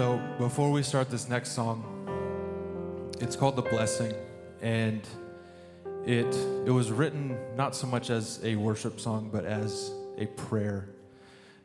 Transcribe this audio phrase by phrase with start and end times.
[0.00, 1.84] So before we start this next song,
[3.20, 4.14] it's called The Blessing.
[4.62, 5.06] And
[6.06, 6.34] it
[6.64, 10.88] it was written not so much as a worship song, but as a prayer.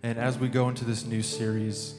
[0.03, 1.96] And as we go into this new series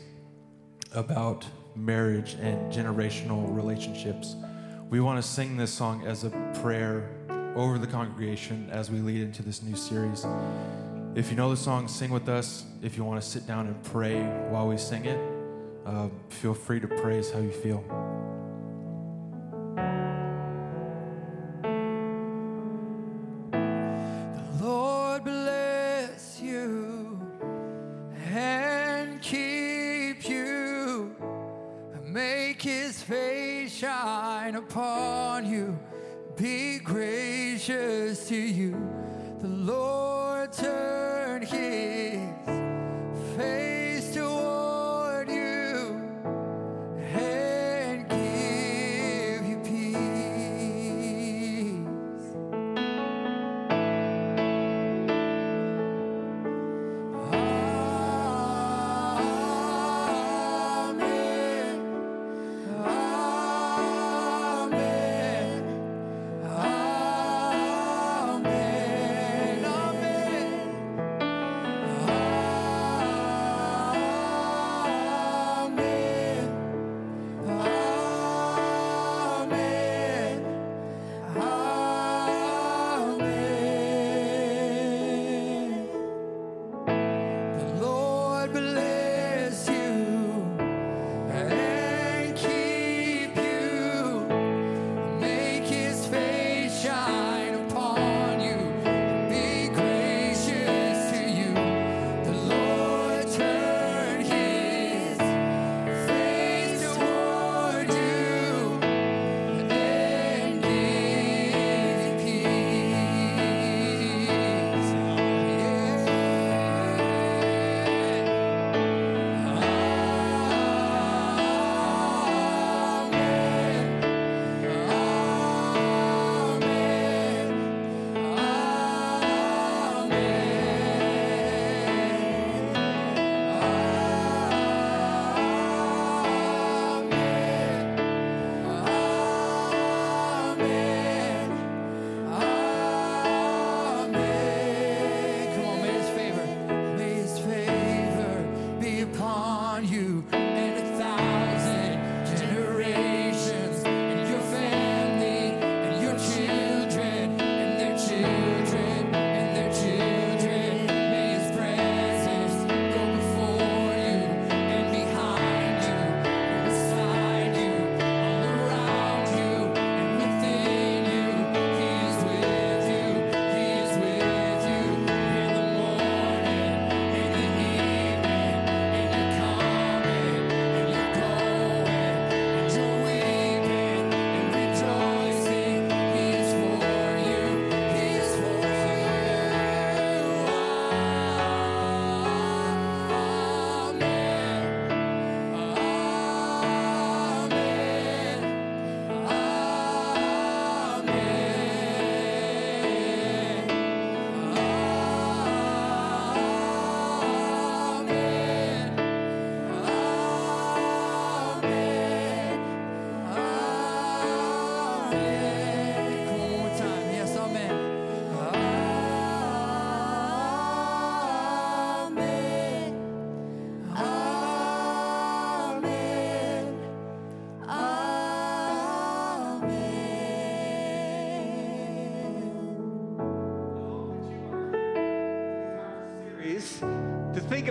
[0.93, 4.37] about marriage and generational relationships,
[4.91, 6.31] we want to sing this song as a
[6.61, 7.17] prayer
[7.57, 10.27] over the congregation as we lead into this new series.
[11.15, 12.67] If you know the song, sing with us.
[12.83, 15.36] If you want to sit down and pray while we sing it,
[15.87, 18.06] uh, feel free to praise how you feel.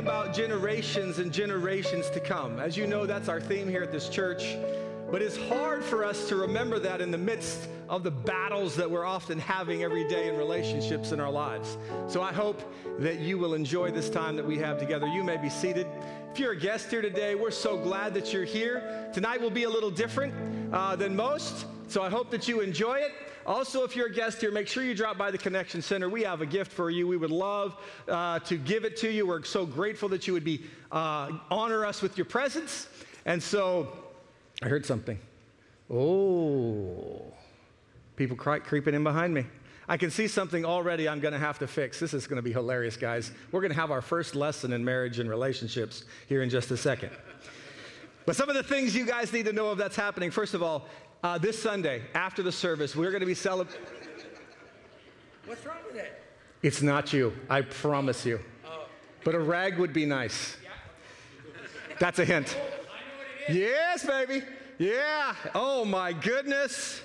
[0.06, 2.60] About generations and generations to come.
[2.60, 4.56] As you know, that's our theme here at this church.
[5.10, 8.90] But it's hard for us to remember that in the midst of the battles that
[8.90, 11.80] we're often having every day in relationships in our lives.
[12.08, 12.62] So I hope
[13.00, 15.08] that you will enjoy this time that we have together.
[15.08, 15.88] You may be seated.
[16.32, 19.10] If you're a guest here today, we're so glad that you're here.
[19.12, 20.36] Tonight will be a little different
[20.72, 23.12] uh, than most, so I hope that you enjoy it.
[23.46, 26.10] Also, if you're a guest here, make sure you drop by the Connection Center.
[26.10, 27.08] We have a gift for you.
[27.08, 27.78] We would love
[28.08, 29.28] uh, to give it to you.
[29.28, 32.88] We're so grateful that you would be uh, honor us with your presence.
[33.26, 33.94] And so,
[34.64, 35.20] I heard something.
[35.92, 37.22] Oh,
[38.16, 39.46] people cry, creeping in behind me.
[39.88, 42.00] I can see something already I'm going to have to fix.
[42.00, 43.32] This is going to be hilarious, guys.
[43.52, 46.78] We're going to have our first lesson in marriage and relationships here in just a
[46.78, 47.12] second.
[48.26, 50.32] But some of the things you guys need to know of that's happening.
[50.32, 50.88] First of all,
[51.24, 53.82] uh, this Sunday after the service, we're going to be celebrating.
[55.46, 56.22] What's wrong with it?
[56.62, 58.40] It's not you, I promise you.
[59.24, 60.58] But a rag would be nice.
[62.00, 62.58] That's a hint.
[63.50, 64.44] Yes, baby.
[64.78, 65.36] Yeah.
[65.54, 67.02] Oh my goodness.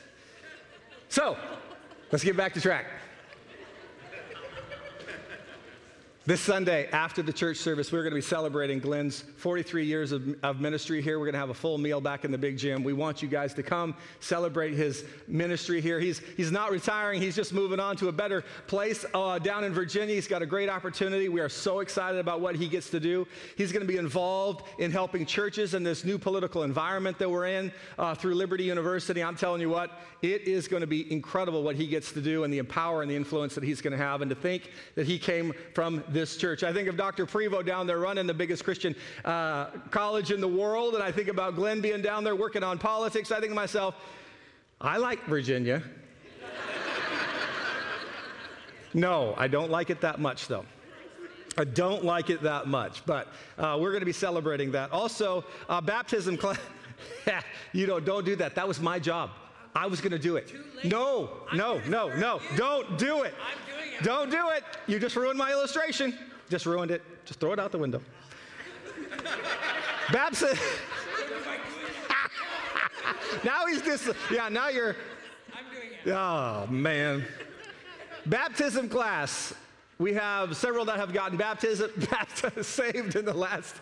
[1.08, 1.36] So,
[2.12, 2.86] let's get back to track.
[6.30, 10.36] This Sunday, after the church service, we're going to be celebrating Glenn's 43 years of,
[10.44, 11.18] of, ministry here.
[11.18, 12.84] We're going to have a full meal back in the big gym.
[12.84, 15.98] We want you guys to come celebrate his ministry here.
[15.98, 19.72] He's, he's not retiring, he's just moving on to a better place uh, down in
[19.72, 20.14] Virginia.
[20.14, 21.28] He's got a great opportunity.
[21.28, 23.26] We are so excited about what he gets to do.
[23.56, 27.46] He's going to be involved in helping churches in this new political environment that we're
[27.46, 29.20] in uh, through Liberty University.
[29.20, 32.44] I'm telling you what, it is going to be incredible what he gets to do
[32.44, 34.22] and the power and the influence that he's going to have.
[34.22, 36.62] And to think that he came from this church.
[36.62, 37.26] I think of Dr.
[37.26, 38.94] Prevo down there running the biggest Christian
[39.24, 42.78] uh, college in the world, and I think about Glenn being down there working on
[42.78, 43.32] politics.
[43.32, 43.96] I think to myself,
[44.80, 45.82] I like Virginia.
[48.94, 50.64] no, I don't like it that much, though.
[51.58, 54.92] I don't like it that much, but uh, we're going to be celebrating that.
[54.92, 56.58] Also, uh, baptism class.
[57.72, 58.54] you know, don't do that.
[58.54, 59.30] That was my job.
[59.74, 60.52] I was going to do it.
[60.84, 62.40] No, no, no, no.
[62.56, 63.34] Don't do it.
[64.02, 64.64] Don't do it.
[64.86, 66.18] You just ruined my illustration.
[66.48, 67.02] Just ruined it.
[67.24, 68.02] Just throw it out the window.
[70.12, 70.56] Babson.
[73.44, 74.96] now he's just, yeah, now you're.
[75.52, 76.10] I'm doing it.
[76.10, 77.24] Oh, man.
[78.26, 79.54] Baptism class.
[80.00, 81.90] We have several that have gotten baptism,
[82.62, 83.76] saved in the last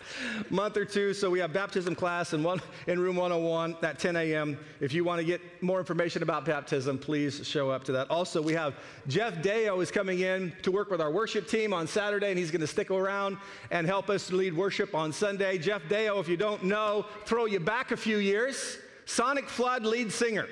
[0.49, 1.13] month or two.
[1.13, 4.57] So we have baptism class in, one, in room 101 at 10 a.m.
[4.81, 8.11] If you want to get more information about baptism, please show up to that.
[8.11, 8.75] Also, we have
[9.07, 12.51] Jeff Deyo is coming in to work with our worship team on Saturday, and he's
[12.51, 13.37] going to stick around
[13.71, 15.57] and help us lead worship on Sunday.
[15.57, 18.77] Jeff Deyo, if you don't know, throw you back a few years.
[19.05, 20.49] Sonicflood lead singer.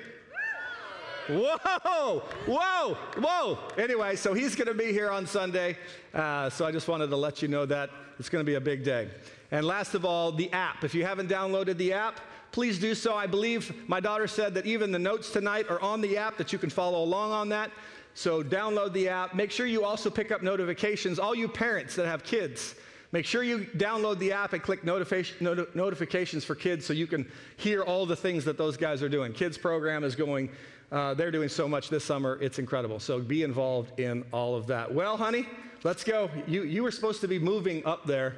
[1.28, 3.58] Whoa, whoa, whoa.
[3.76, 5.76] Anyway, so he's going to be here on Sunday.
[6.14, 8.60] Uh, so I just wanted to let you know that it's going to be a
[8.60, 9.10] big day.
[9.50, 10.84] And last of all, the app.
[10.84, 12.20] If you haven't downloaded the app,
[12.50, 13.14] please do so.
[13.14, 16.50] I believe my daughter said that even the notes tonight are on the app, that
[16.50, 17.72] you can follow along on that.
[18.14, 19.34] So download the app.
[19.34, 21.18] Make sure you also pick up notifications.
[21.18, 22.74] All you parents that have kids,
[23.10, 27.06] Make sure you download the app and click notification, not- notifications for kids so you
[27.06, 29.32] can hear all the things that those guys are doing.
[29.32, 30.50] Kids program is going
[30.90, 32.98] uh, they're doing so much this summer, it's incredible.
[32.98, 34.92] So be involved in all of that.
[34.92, 35.46] Well, honey,
[35.84, 36.30] let's go.
[36.46, 38.36] You, you were supposed to be moving up there.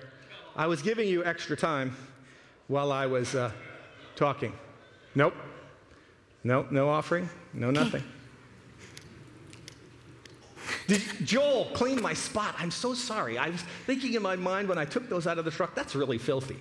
[0.57, 1.97] I was giving you extra time
[2.67, 3.53] while I was uh,
[4.17, 4.53] talking.
[5.15, 5.35] Nope.
[6.43, 8.03] Nope, no offering, no nothing.
[10.87, 12.55] Did Joel clean my spot?
[12.59, 13.39] I'm so sorry.
[13.39, 15.95] I was thinking in my mind when I took those out of the truck, that's
[15.95, 16.57] really filthy.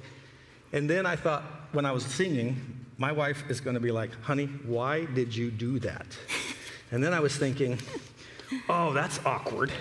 [0.74, 4.12] And then I thought, when I was singing, my wife is going to be like,
[4.22, 6.06] honey, why did you do that?
[6.92, 7.80] And then I was thinking,
[8.68, 9.72] oh, that's awkward.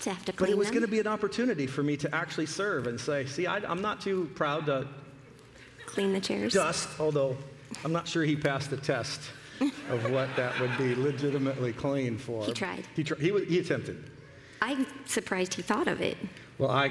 [0.00, 0.74] To have to But it was them?
[0.74, 3.80] going to be an opportunity for me to actually serve and say, see, I, I'm
[3.82, 4.86] not too proud to
[5.86, 6.52] clean the chairs.
[6.52, 7.36] dust, although
[7.84, 9.20] I'm not sure he passed the test
[9.90, 12.44] of what that would be legitimately clean for.
[12.44, 12.84] He tried.
[12.94, 14.10] He, tr- he, he attempted.
[14.60, 16.16] I'm surprised he thought of it.
[16.58, 16.90] Well, I,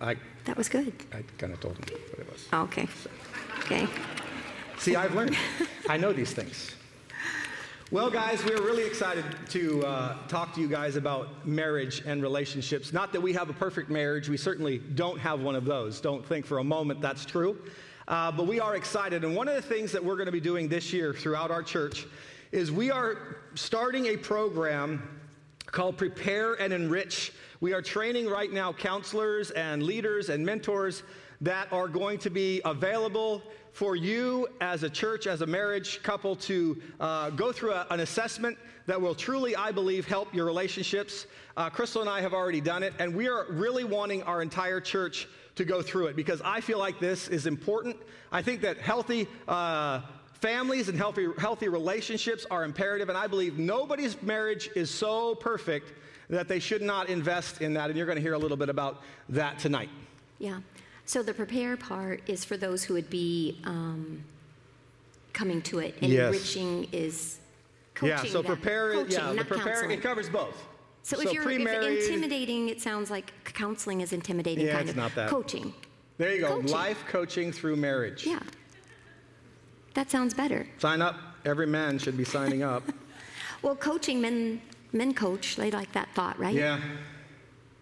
[0.00, 0.92] I, That was good.
[1.12, 2.46] I kind of told him what it was.
[2.52, 2.86] Oh, okay.
[3.60, 3.88] Okay.
[4.78, 5.36] See, I've learned.
[5.88, 6.74] I know these things.
[7.90, 12.92] Well, guys, we're really excited to uh, talk to you guys about marriage and relationships.
[12.92, 16.00] Not that we have a perfect marriage, we certainly don't have one of those.
[16.00, 17.56] Don't think for a moment that's true.
[18.08, 19.24] Uh, but we are excited.
[19.24, 21.62] And one of the things that we're going to be doing this year throughout our
[21.62, 22.06] church
[22.52, 25.20] is we are starting a program
[25.66, 31.02] called Prepare and Enrich We are training right now counselors and leaders and mentors
[31.44, 36.34] that are going to be available for you as a church, as a marriage couple,
[36.36, 41.26] to uh, go through a, an assessment that will truly, I believe, help your relationships.
[41.56, 44.80] Uh, Crystal and I have already done it, and we are really wanting our entire
[44.80, 47.96] church to go through it because I feel like this is important.
[48.32, 50.00] I think that healthy uh,
[50.34, 55.92] families and healthy, healthy relationships are imperative, and I believe nobody's marriage is so perfect
[56.30, 58.70] that they should not invest in that, and you're going to hear a little bit
[58.70, 59.90] about that tonight.
[60.38, 60.60] Yeah.
[61.06, 64.24] So the prepare part is for those who would be um,
[65.32, 65.96] coming to it.
[66.00, 66.26] And Yes.
[66.34, 67.38] enriching is
[67.94, 68.08] coaching.
[68.26, 68.56] yeah, so them.
[68.56, 69.90] prepare, coaching, yeah, the not prepare, counseling.
[69.92, 70.56] it covers both.
[71.02, 74.64] So, if you're if pre-married, intimidating, it sounds like counseling is intimidating.
[74.66, 74.96] Yeah, kind it's of.
[74.96, 75.28] not that.
[75.28, 75.74] Coaching.
[76.16, 76.70] there you go, coaching.
[76.70, 78.26] life coaching through marriage.
[78.26, 78.38] Yeah.
[79.92, 80.66] That sounds better.
[80.78, 81.16] Sign up.
[81.44, 82.82] Every man should be signing up.
[83.62, 84.60] Well, coaching men
[84.92, 85.56] men coach.
[85.56, 86.54] They like that thought, right?
[86.54, 86.78] yeah,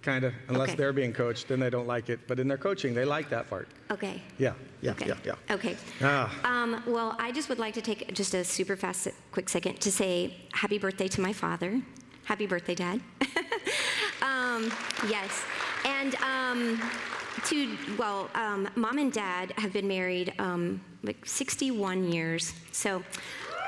[0.02, 0.34] kind of.
[0.48, 0.76] Unless Okay.
[0.76, 2.20] they're being coached, then they don't like it.
[2.26, 3.68] But in their coaching, they like that part.
[3.90, 4.20] Okay.
[4.38, 5.06] Yeah, yeah, okay.
[5.08, 5.54] yeah, yeah.
[5.54, 5.76] Okay.
[6.02, 6.30] Ah.
[6.44, 9.90] Um, well, I just would like to take just a super fast, quick second to
[9.92, 11.80] say happy birthday to my father.
[12.24, 13.00] Happy birthday, Dad.
[14.22, 14.70] um,
[15.08, 15.42] yes.
[15.84, 16.80] And um,
[17.46, 22.54] to, well, um, mom and dad have been married um, like 61 years.
[22.70, 23.02] So,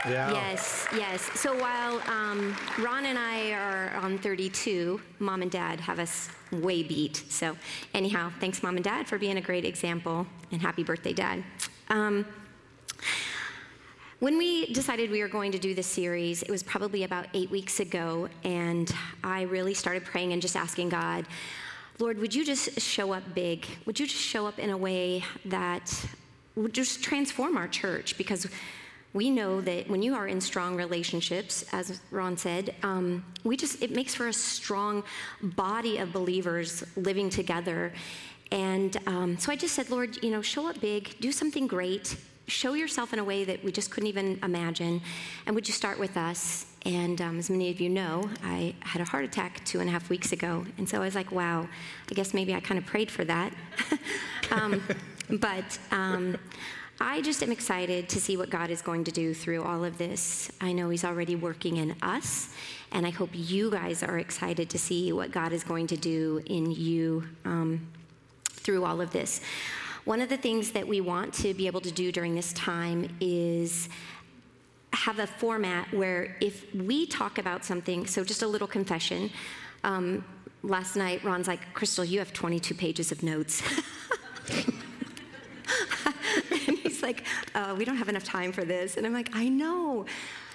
[0.09, 0.33] Yeah.
[0.33, 1.23] yes, yes.
[1.41, 6.83] So while um, Ron and I are on 32, mom and dad have us way
[6.83, 7.25] beat.
[7.29, 7.57] So,
[7.95, 11.43] anyhow, thanks, mom and dad, for being a great example, and happy birthday, dad.
[11.89, 12.27] Um,
[14.21, 17.51] when we decided we were going to do this series, it was probably about eight
[17.51, 21.27] weeks ago, and I really started praying and just asking God,
[21.99, 23.67] Lord, would you just show up big?
[23.87, 26.07] Would you just show up in a way that
[26.57, 28.17] would just transform our church?
[28.19, 28.49] Because
[29.15, 33.81] we know that when you are in strong relationships, as Ron said, um, we just
[33.81, 35.05] it makes for a strong
[35.41, 37.93] body of believers living together.
[38.51, 42.17] And um, so I just said, Lord, you know, show up big, do something great,
[42.47, 45.01] show yourself in a way that we just couldn't even imagine.
[45.47, 46.67] And would you start with us?
[46.85, 49.93] And um, as many of you know, I had a heart attack two and a
[49.93, 50.67] half weeks ago.
[50.77, 51.67] And so I was like, wow,
[52.11, 53.55] I guess maybe I kind of prayed for that.
[54.51, 54.83] um,
[55.31, 56.37] but um,
[57.07, 59.99] I just am excited to see what God is going to do through all of
[59.99, 60.51] this.
[60.59, 62.49] I know He's already working in us,
[62.93, 66.41] and I hope you guys are excited to see what God is going to do
[66.47, 67.87] in you um,
[68.49, 69.43] through all of this.
[70.07, 73.15] One of the things that we want to be able to do during this time
[73.21, 73.91] is
[74.95, 79.29] have a format where if we talk about something, so just a little confession.
[79.85, 80.25] Um,
[80.63, 83.63] last night, Ron's like, Crystal, you have 22 pages of notes.
[87.05, 88.97] like, uh, we don't have enough time for this.
[88.97, 90.07] And I'm like, I know.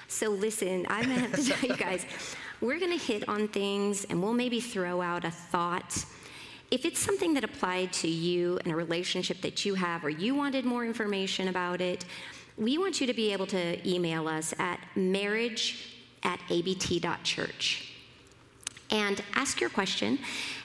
[0.10, 2.06] So listen, I'm gonna have to tell you guys,
[2.60, 6.03] we're gonna hit on things and we'll maybe throw out a thought.
[6.72, 10.36] If it's something that applied to you and a relationship that you have, or you
[10.36, 12.06] wanted more information about it,
[12.58, 17.94] we want you to be able to email us at marriage at abt.church
[18.91, 20.20] and ask your question,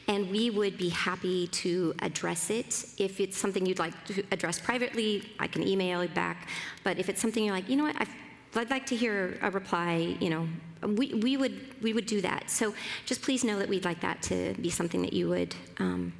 [0.08, 2.87] and we would be happy to address it.
[2.99, 6.49] If it's something you'd like to address privately, I can email it back.
[6.82, 8.11] But if it's something you're like, you know what, I've,
[8.54, 10.49] I'd like to hear a reply, you know,
[10.87, 12.50] we, we, would, we would do that.
[12.50, 12.75] So
[13.06, 16.12] just please know that we'd like that to be something that you would um,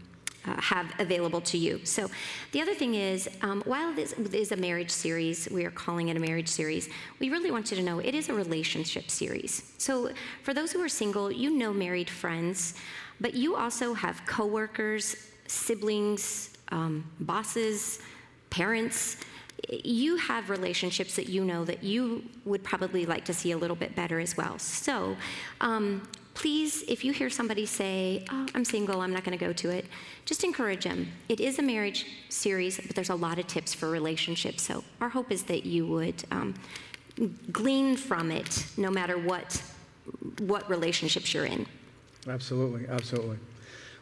[0.47, 1.81] uh, have available to you.
[1.85, 2.11] So
[2.53, 6.17] the other thing is, um, while this is a marriage series, we are calling it
[6.17, 6.89] a marriage series,
[7.19, 9.73] we really want you to know it is a relationship series.
[9.79, 10.11] So
[10.43, 12.75] for those who are single, you know married friends,
[13.21, 15.17] but you also have coworkers,
[15.47, 18.01] siblings, um, bosses,
[18.51, 19.17] parents.
[19.71, 23.77] You have relationships that you know that you would probably like to see a little
[23.77, 24.59] bit better as well.
[24.59, 25.17] So,
[25.61, 29.53] um, please, if you hear somebody say, Oh, I'm single, I'm not going to go
[29.53, 29.87] to it,
[30.25, 31.09] just encourage them.
[31.29, 34.63] It is a marriage series, but there's a lot of tips for relationships.
[34.63, 36.55] So, our hope is that you would um,
[37.53, 39.63] glean from it no matter what,
[40.41, 41.67] what relationships you're in.
[42.29, 43.39] Absolutely, absolutely.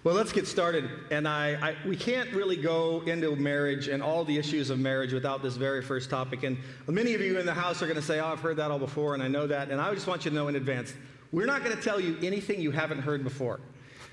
[0.04, 0.88] Well, let's get started.
[1.12, 5.12] And I, I, we can't really go into marriage and all the issues of marriage
[5.12, 6.42] without this very first topic.
[6.42, 8.70] And many of you in the house are going to say, "Oh, I've heard that
[8.72, 10.92] all before, and I know that." And I just want you to know in advance,
[11.30, 13.60] we're not going to tell you anything you haven't heard before.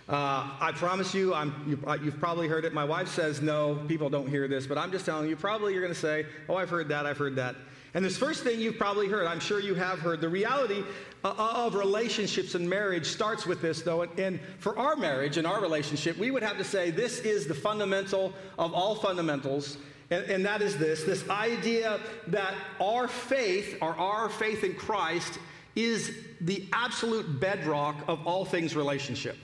[0.07, 2.73] Uh, I promise you, I'm, you, uh, you've probably heard it.
[2.73, 5.83] My wife says no, people don't hear this, but I'm just telling you, probably you're
[5.83, 7.55] going to say, "Oh, I've heard that, I've heard that."
[7.95, 10.83] And this first thing you've probably heard, I'm sure you have heard, the reality
[11.21, 14.03] Uh, uh, of relationships and marriage starts with this, though.
[14.03, 17.45] And, and for our marriage and our relationship, we would have to say this is
[17.45, 19.77] the fundamental of all fundamentals.
[20.11, 25.39] And, and that is this this idea that our faith, or our faith in Christ,
[25.75, 29.37] is the absolute bedrock of all things relationship.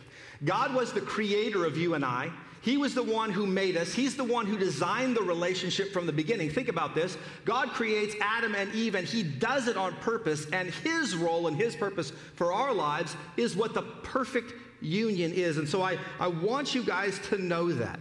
[0.45, 2.31] God was the creator of you and I.
[2.65, 3.93] He was the one who made us.
[3.93, 6.49] He's the one who designed the relationship from the beginning.
[6.49, 10.47] Think about this God creates Adam and Eve, and He does it on purpose.
[10.51, 15.59] And His role and His purpose for our lives is what the perfect union is.
[15.59, 17.99] And so I, I want you guys to know that.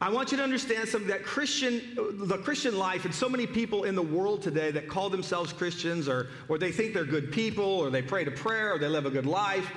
[0.00, 1.82] I want you to understand something that Christian,
[2.12, 6.08] the Christian life, and so many people in the world today that call themselves Christians
[6.08, 9.04] or, or they think they're good people or they pray to prayer or they live
[9.04, 9.70] a good life,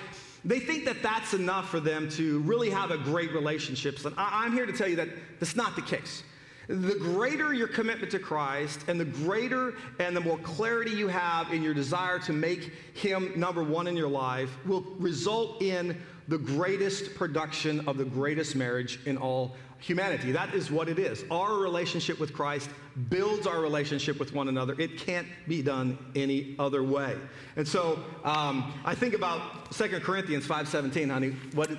[0.46, 4.04] they think that that's enough for them to really have a great relationship.
[4.06, 5.10] And I, I'm here to tell you that
[5.40, 6.24] that's not the case.
[6.68, 11.52] The greater your commitment to Christ and the greater and the more clarity you have
[11.52, 16.38] in your desire to make Him number one in your life will result in the
[16.38, 19.56] greatest production of the greatest marriage in all
[19.86, 20.32] humanity.
[20.32, 21.24] That is what it is.
[21.30, 22.72] Our relationship with Christ
[23.10, 24.76] builds our relationship with one another.
[24.80, 27.16] It can't be done any other way.
[27.56, 31.36] And so um, I think about 2 Corinthians 5.17, honey.
[31.54, 31.70] What,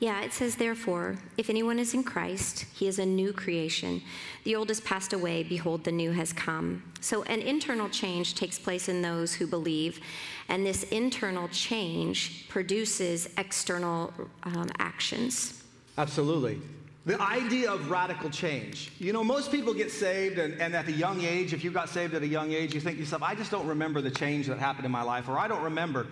[0.00, 4.00] Yeah, it says, therefore, if anyone is in Christ, he is a new creation.
[4.44, 6.82] The old has passed away, behold, the new has come.
[7.02, 10.00] So, an internal change takes place in those who believe,
[10.48, 15.62] and this internal change produces external um, actions.
[15.98, 16.58] Absolutely.
[17.06, 18.90] The idea of radical change.
[18.98, 21.90] You know, most people get saved, and, and, at a young age, if you got
[21.90, 24.46] saved at a young age, you think to yourself, I just don't remember the change
[24.46, 26.06] that happened in my life, or I don't remember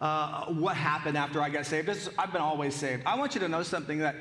[0.00, 1.90] uh, what happened after I got saved.
[1.90, 3.02] Is, I've been always saved.
[3.04, 4.16] I want you to know something that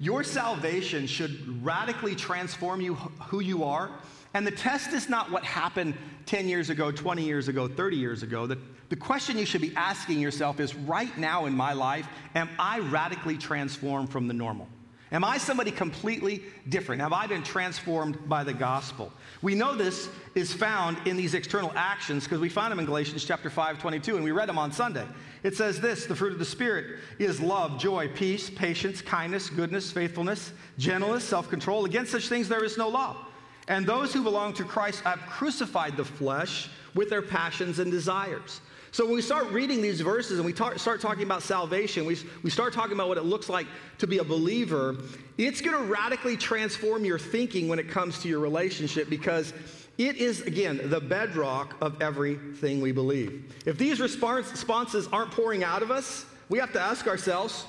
[0.00, 3.90] your salvation should radically transform you, who you are.
[4.34, 5.94] And the test is not what happened
[6.26, 8.48] 10 years ago, 20 years ago, 30 years ago.
[8.48, 12.48] The, the question you should be asking yourself is right now in my life, am
[12.58, 14.66] I radically transformed from the normal?
[15.10, 17.00] Am I somebody completely different?
[17.00, 19.10] Have I been transformed by the gospel?
[19.40, 23.24] We know this is found in these external actions because we find them in Galatians
[23.24, 25.06] chapter 5, 22, and we read them on Sunday.
[25.42, 29.90] It says this the fruit of the Spirit is love, joy, peace, patience, kindness, goodness,
[29.90, 31.86] faithfulness, gentleness, self control.
[31.86, 33.24] Against such things there is no law.
[33.66, 38.60] And those who belong to Christ have crucified the flesh with their passions and desires.
[38.90, 42.16] So when we start reading these verses and we talk, start talking about salvation, we,
[42.42, 43.66] we start talking about what it looks like
[43.98, 44.96] to be a believer,
[45.36, 49.52] it's going to radically transform your thinking when it comes to your relationship because
[49.98, 53.52] it is, again, the bedrock of everything we believe.
[53.66, 57.66] If these responses aren't pouring out of us, we have to ask ourselves,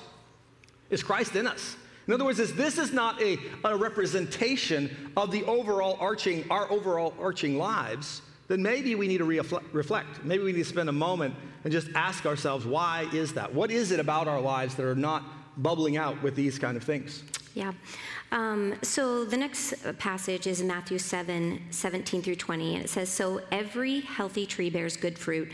[0.88, 1.76] is Christ in us?
[2.06, 6.70] In other words, is this is not a, a representation of the overall arching, our
[6.70, 10.24] overall arching lives then maybe we need to reflect.
[10.24, 13.54] Maybe we need to spend a moment and just ask ourselves, why is that?
[13.54, 15.22] What is it about our lives that are not
[15.62, 17.22] bubbling out with these kind of things?
[17.54, 17.72] Yeah.
[18.32, 23.40] Um, so the next passage is Matthew 7 17 through 20, and it says, So
[23.52, 25.52] every healthy tree bears good fruit,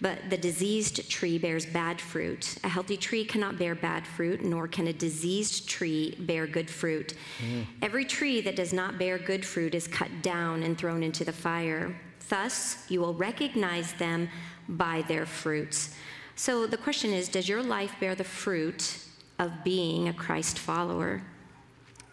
[0.00, 2.56] but the diseased tree bears bad fruit.
[2.64, 7.14] A healthy tree cannot bear bad fruit, nor can a diseased tree bear good fruit.
[7.40, 7.66] Mm.
[7.82, 11.32] Every tree that does not bear good fruit is cut down and thrown into the
[11.32, 11.94] fire.
[12.32, 14.30] Thus, you will recognize them
[14.66, 15.94] by their fruits.
[16.34, 18.96] So the question is Does your life bear the fruit
[19.38, 21.20] of being a Christ follower?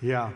[0.01, 0.32] Yeah.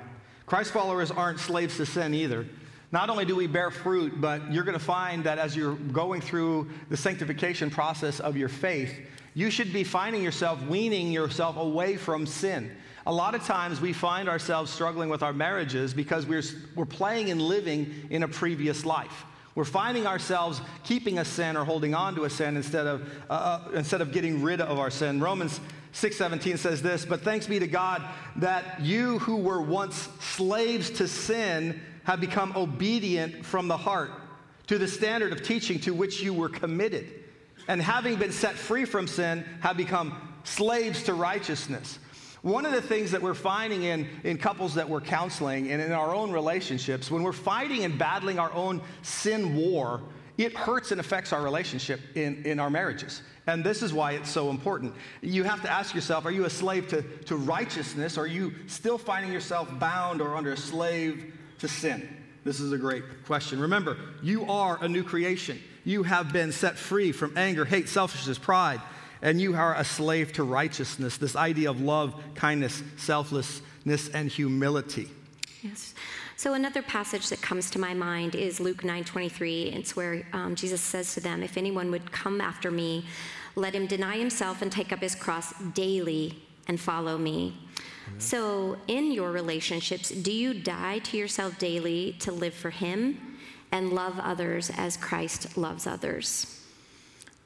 [0.46, 2.48] Christ followers aren't slaves to sin either.
[2.94, 6.22] Not only do we bear fruit, but you're going to find that as you're going
[6.22, 8.96] through the sanctification process of your faith,
[9.34, 12.72] you should be finding yourself weaning yourself away from sin.
[13.06, 16.44] A lot of times we find ourselves struggling with our marriages because we're,
[16.74, 19.26] we're playing and living in a previous life.
[19.56, 23.34] We're finding ourselves keeping a sin or holding on to a sin instead of, uh,
[23.34, 25.20] uh instead of getting rid of our sin.
[25.20, 25.60] Romans
[25.92, 28.04] 6:17 says this, "But thanks be to God
[28.38, 34.12] that you who were once slaves to sin have become obedient from the heart
[34.68, 37.08] to the standard of teaching to which you were committed,
[37.68, 40.14] and having been set free from sin have become
[40.44, 42.00] slaves to righteousness."
[42.44, 45.94] One of the things that we're finding in, in couples that we're counseling and in
[45.94, 50.02] our own relationships, when we're fighting and battling our own sin war,
[50.38, 53.22] it hurts and affects our relationship in, in our marriages.
[53.48, 54.94] And this is why it's so important.
[55.22, 58.18] You have to ask yourself are you a slave to, to righteousness?
[58.18, 62.10] Or are you still finding yourself bound or under a slave to sin?
[62.44, 63.58] This is a great question.
[63.58, 65.62] Remember, you are a new creation.
[65.86, 68.82] You have been set free from anger, hate, selfishness, pride
[69.24, 75.10] and you are a slave to righteousness, this idea of love, kindness, selflessness, and humility.
[75.62, 75.96] Yes.
[76.36, 79.74] So another passage that comes to my mind is Luke 9:23.
[79.74, 83.06] It's where um, Jesus says to them, "If anyone would come after me,
[83.56, 87.56] let him deny himself and take up his cross daily and follow me."
[88.18, 93.38] So, in your relationships, do you die to yourself daily to live for him
[93.72, 96.63] and love others as Christ loves others?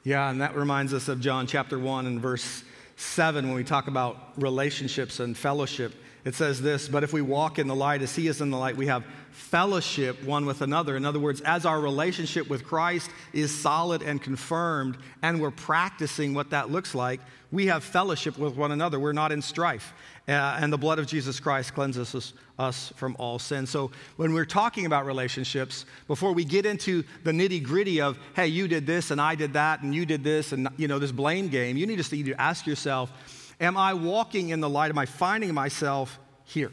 [0.04, 2.62] Yeah, and that reminds us of John chapter 1 and verse
[2.96, 5.92] 7 when we talk about relationships and fellowship.
[6.28, 8.58] It says this, but if we walk in the light as he is in the
[8.58, 10.94] light, we have fellowship one with another.
[10.94, 16.34] In other words, as our relationship with Christ is solid and confirmed, and we're practicing
[16.34, 19.00] what that looks like, we have fellowship with one another.
[19.00, 19.94] We're not in strife.
[20.28, 23.66] Uh, and the blood of Jesus Christ cleanses us, us from all sin.
[23.66, 28.48] So, when we're talking about relationships, before we get into the nitty gritty of, hey,
[28.48, 31.10] you did this and I did that and you did this and, you know, this
[31.10, 33.10] blame game, you need to ask yourself,
[33.60, 34.90] am I walking in the light?
[34.90, 36.72] Am I finding myself here?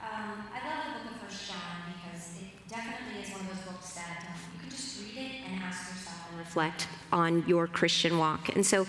[0.00, 3.94] I love the book of 1 John because it definitely is one of those books
[3.94, 8.54] that you could just read it and ask yourself and reflect on your Christian walk.
[8.54, 8.86] And so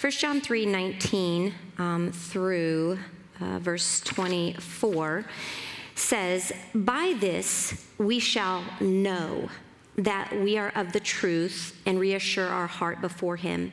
[0.00, 2.98] 1 John 3 19 um, through
[3.40, 5.26] uh, verse 24
[5.94, 9.48] says, By this we shall know
[9.96, 13.72] that we are of the truth and reassure our heart before Him.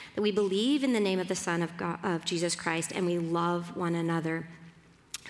[0.15, 3.05] that we believe in the name of the Son of, God, of Jesus Christ and
[3.05, 4.47] we love one another.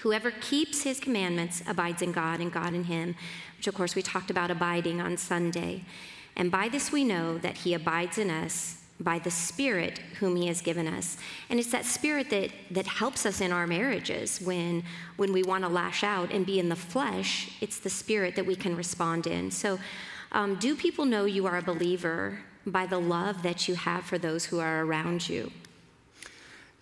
[0.01, 3.15] Whoever keeps his commandments abides in God and God in him,
[3.57, 5.83] which of course we talked about abiding on Sunday.
[6.35, 10.47] And by this we know that he abides in us by the Spirit whom He
[10.47, 11.17] has given us.
[11.49, 14.83] And it's that Spirit that, that helps us in our marriages when,
[15.17, 17.51] when we want to lash out and be in the flesh.
[17.61, 19.51] It's the Spirit that we can respond in.
[19.51, 19.79] So,
[20.33, 24.17] um, do people know you are a believer by the love that you have for
[24.17, 25.51] those who are around you?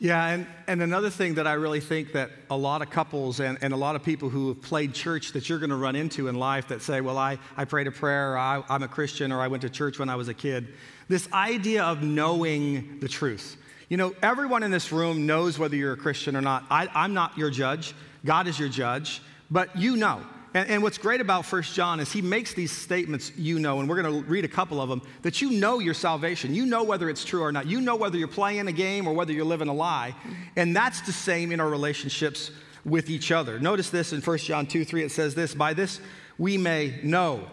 [0.01, 3.57] Yeah, and, and another thing that I really think that a lot of couples and,
[3.61, 6.29] and a lot of people who have played church that you're going to run into
[6.29, 9.33] in life that say, well, I, I prayed a prayer, or I, I'm a Christian,
[9.33, 10.69] or I went to church when I was a kid.
[11.09, 13.57] This idea of knowing the truth.
[13.89, 16.63] You know, everyone in this room knows whether you're a Christian or not.
[16.69, 20.21] I, I'm not your judge, God is your judge, but you know.
[20.53, 23.87] And, and, what's great about First John is he makes these statements you know, and
[23.87, 26.55] we're going to read a couple of them, that you know your salvation.
[26.55, 27.67] You know whether it's true or not.
[27.67, 30.15] You know whether you're playing a game or whether you're living a lie.
[30.55, 32.51] And that's the same in our relationships
[32.83, 33.59] with each other.
[33.59, 36.01] Notice this in First John 2 3, it says this By this
[36.37, 37.47] we may know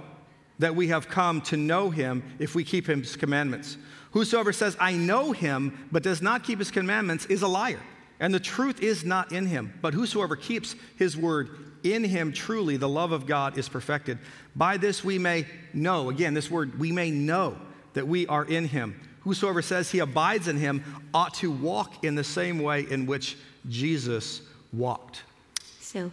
[0.58, 3.76] that we have come to know him if we keep his commandments.
[4.12, 7.82] Whosoever says, I know him, but does not keep his commandments, is a liar,
[8.18, 9.74] and the truth is not in him.
[9.82, 14.18] But whosoever keeps his word, in him truly the love of God is perfected.
[14.54, 17.56] By this we may know, again, this word, we may know
[17.94, 19.00] that we are in him.
[19.20, 23.36] Whosoever says he abides in him ought to walk in the same way in which
[23.68, 25.22] Jesus walked.
[25.80, 26.12] So,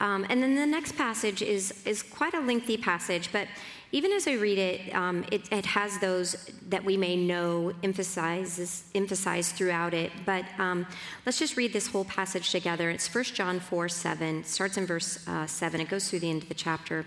[0.00, 3.46] um, and then the next passage is, is quite a lengthy passage, but
[3.90, 8.84] even as I read it, um, it, it, has those that we may know emphasizes,
[8.94, 10.12] emphasized throughout it.
[10.26, 10.86] But um,
[11.24, 12.90] let's just read this whole passage together.
[12.90, 14.40] It's 1 John 4 7.
[14.40, 15.80] It starts in verse uh, 7.
[15.80, 17.06] It goes through the end of the chapter.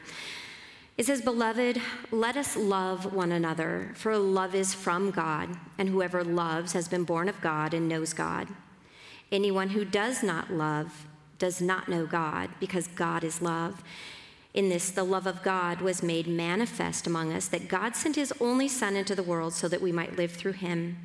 [0.97, 1.79] It says, Beloved,
[2.11, 7.05] let us love one another, for love is from God, and whoever loves has been
[7.05, 8.47] born of God and knows God.
[9.31, 11.05] Anyone who does not love
[11.39, 13.81] does not know God, because God is love.
[14.53, 18.33] In this, the love of God was made manifest among us, that God sent his
[18.41, 20.97] only Son into the world so that we might live through him.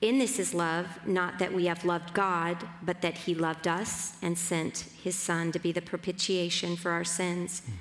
[0.00, 4.16] In this is love, not that we have loved God, but that he loved us
[4.20, 7.62] and sent his Son to be the propitiation for our sins.
[7.64, 7.72] Mm.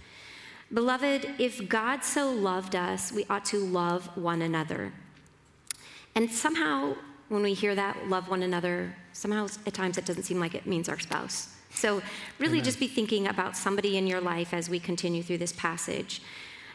[0.74, 4.94] Beloved, if God so loved us, we ought to love one another.
[6.14, 6.96] And somehow,
[7.28, 10.68] when we hear that, love one another, somehow at times it doesn't seem like it
[10.68, 11.51] means our spouse.
[11.74, 12.02] So,
[12.38, 12.66] really, Amen.
[12.66, 16.22] just be thinking about somebody in your life as we continue through this passage.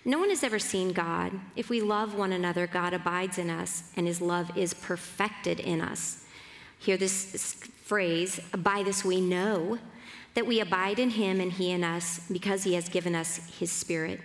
[0.05, 1.33] No one has ever seen God.
[1.57, 5.81] If we love one another, God abides in us, and his love is perfected in
[5.81, 6.25] us.
[6.79, 9.79] Hear this phrase by this we know
[10.35, 13.73] that we abide in him and he in us because he has given us his
[13.73, 14.21] spirit.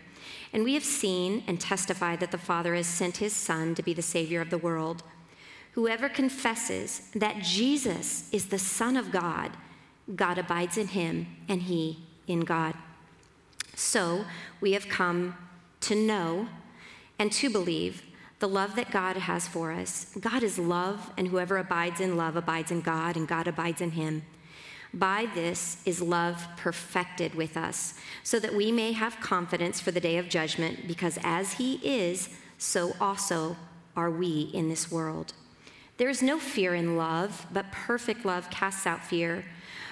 [0.54, 3.94] And we have seen and testified that the Father has sent his Son to be
[3.94, 5.04] the Savior of the world.
[5.72, 9.52] Whoever confesses that Jesus is the Son of God,
[10.16, 12.76] God abides in him, and he in God.
[13.76, 14.26] So
[14.60, 15.36] we have come
[15.82, 16.48] to know
[17.18, 18.04] and to believe
[18.40, 20.14] the love that God has for us.
[20.20, 23.92] God is love, and whoever abides in love abides in God, and God abides in
[23.92, 24.24] him.
[24.94, 27.94] By this is love perfected with us,
[28.24, 32.30] so that we may have confidence for the day of judgment, because as he is,
[32.58, 33.56] so also
[33.96, 35.34] are we in this world.
[35.98, 39.46] There is no fear in love, but perfect love casts out fear.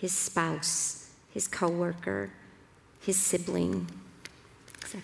[0.00, 2.30] his spouse, his coworker,
[3.00, 3.86] his sibling,
[4.78, 5.02] etc.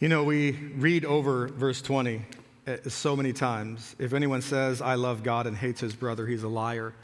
[0.00, 2.22] You know, we read over verse 20
[2.66, 3.94] uh, so many times.
[3.98, 6.94] If anyone says, I love God and hates his brother, he's a liar.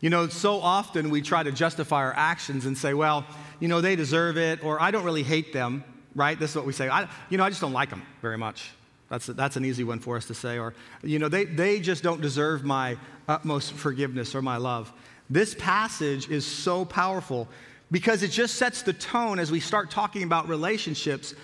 [0.00, 3.24] You know, so often we try to justify our actions and say, well,
[3.60, 5.84] you know, they deserve it, or I don't really hate them,
[6.16, 6.36] right?
[6.36, 6.88] This is what we say.
[6.88, 8.72] I, you know, I just don't like them very much.
[9.08, 10.58] That's, that's an easy one for us to say.
[10.58, 12.96] Or, you know, they, they just don't deserve my
[13.28, 14.92] utmost forgiveness or my love.
[15.32, 17.48] This passage is so powerful
[17.90, 21.34] because it just sets the tone as we start talking about relationships.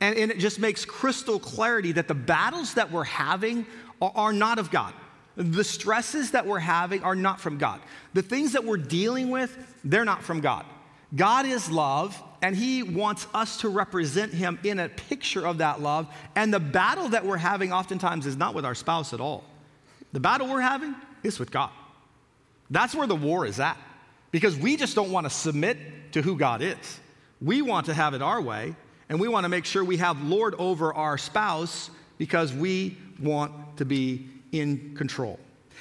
[0.00, 3.66] And, and it just makes crystal clarity that the battles that we're having
[4.00, 4.94] are, are not of God.
[5.36, 7.82] The stresses that we're having are not from God.
[8.14, 9.54] The things that we're dealing with,
[9.84, 10.64] they're not from God.
[11.14, 15.82] God is love, and He wants us to represent Him in a picture of that
[15.82, 16.08] love.
[16.34, 19.44] And the battle that we're having oftentimes is not with our spouse at all.
[20.14, 21.70] The battle we're having is with God.
[22.70, 23.76] That's where the war is at,
[24.30, 25.78] because we just don't want to submit
[26.12, 27.00] to who God is.
[27.40, 28.74] We want to have it our way,
[29.08, 33.76] and we want to make sure we have Lord over our spouse because we want
[33.78, 35.38] to be in control.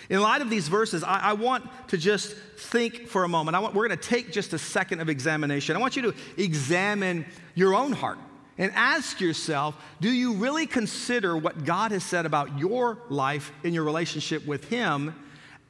[0.10, 3.60] In light of these verses, I, I, want to just think for a moment.
[3.62, 5.76] Want, we're going to take just a second of examination.
[5.76, 8.18] I want you to examine your own heart
[8.58, 13.74] and ask yourself do you really consider what God has said about your life in
[13.74, 15.16] your relationship with Him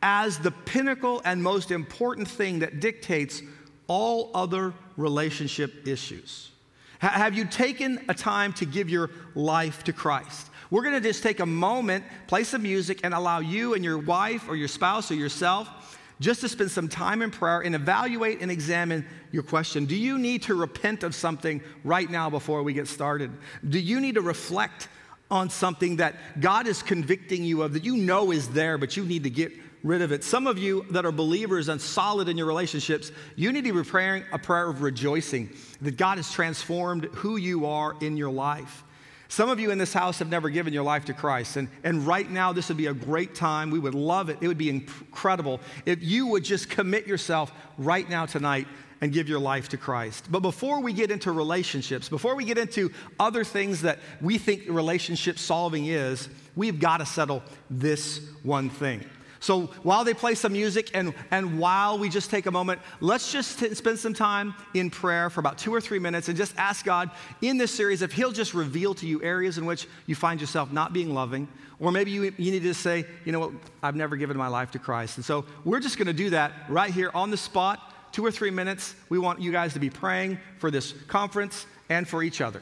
[0.04, 3.42] as the pinnacle and most important thing that dictates
[3.88, 6.52] all other relationship issues?
[7.00, 10.48] Have you taken a time to give your life to Christ?
[10.70, 13.98] We're going to just take a moment, play some music, and allow you and your
[13.98, 18.40] wife or your spouse or yourself just to spend some time in prayer and evaluate
[18.42, 19.86] and examine your question.
[19.86, 23.32] Do you need to repent of something right now before we get started?
[23.68, 24.88] Do you need to reflect
[25.30, 29.04] on something that God is convicting you of that you know is there, but you
[29.04, 29.52] need to get
[29.84, 30.24] rid of it?
[30.24, 33.84] Some of you that are believers and solid in your relationships, you need to be
[33.84, 35.50] praying a prayer of rejoicing
[35.82, 38.84] that God has transformed who you are in your life.
[39.28, 42.06] Some of you in this house have never given your life to Christ, and, and
[42.06, 43.72] right now this would be a great time.
[43.72, 44.38] We would love it.
[44.42, 48.68] It would be incredible if you would just commit yourself right now tonight
[49.02, 50.28] and give your life to Christ.
[50.30, 54.64] But before we get into relationships, before we get into other things that we think
[54.70, 59.04] relationship solving is, we've got to settle this one thing.
[59.44, 63.30] So while they play some music and, and while we just take a moment, let's
[63.30, 66.54] just t- spend some time in prayer for about two or three minutes and just
[66.56, 70.16] ask God in this series if He'll just reveal to you areas in which you
[70.16, 73.52] find yourself not being loving, or maybe you, you need to say, you know what,
[73.84, 75.18] I've never given my life to Christ.
[75.18, 78.32] And so we're just going to do that right here on the spot, two or
[78.32, 78.96] three minutes.
[79.10, 82.62] We want you guys to be praying for this conference and for each other.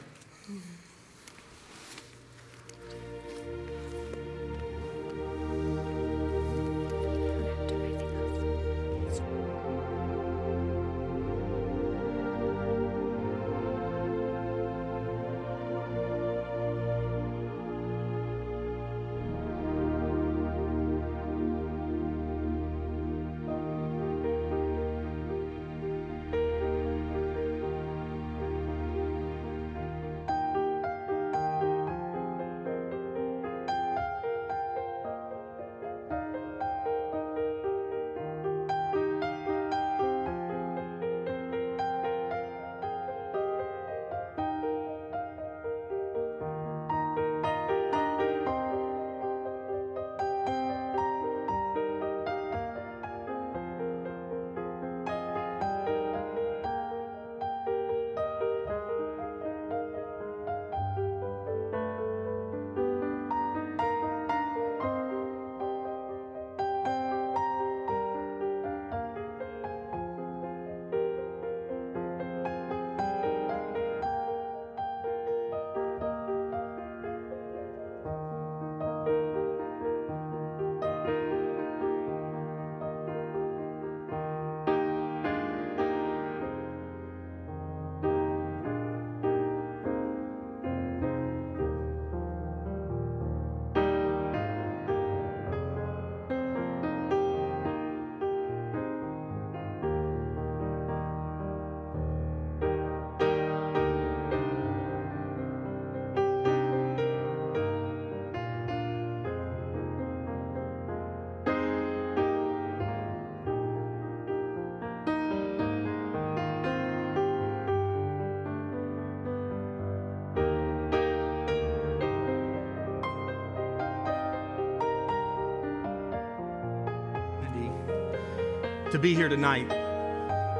[129.02, 129.68] Be here tonight.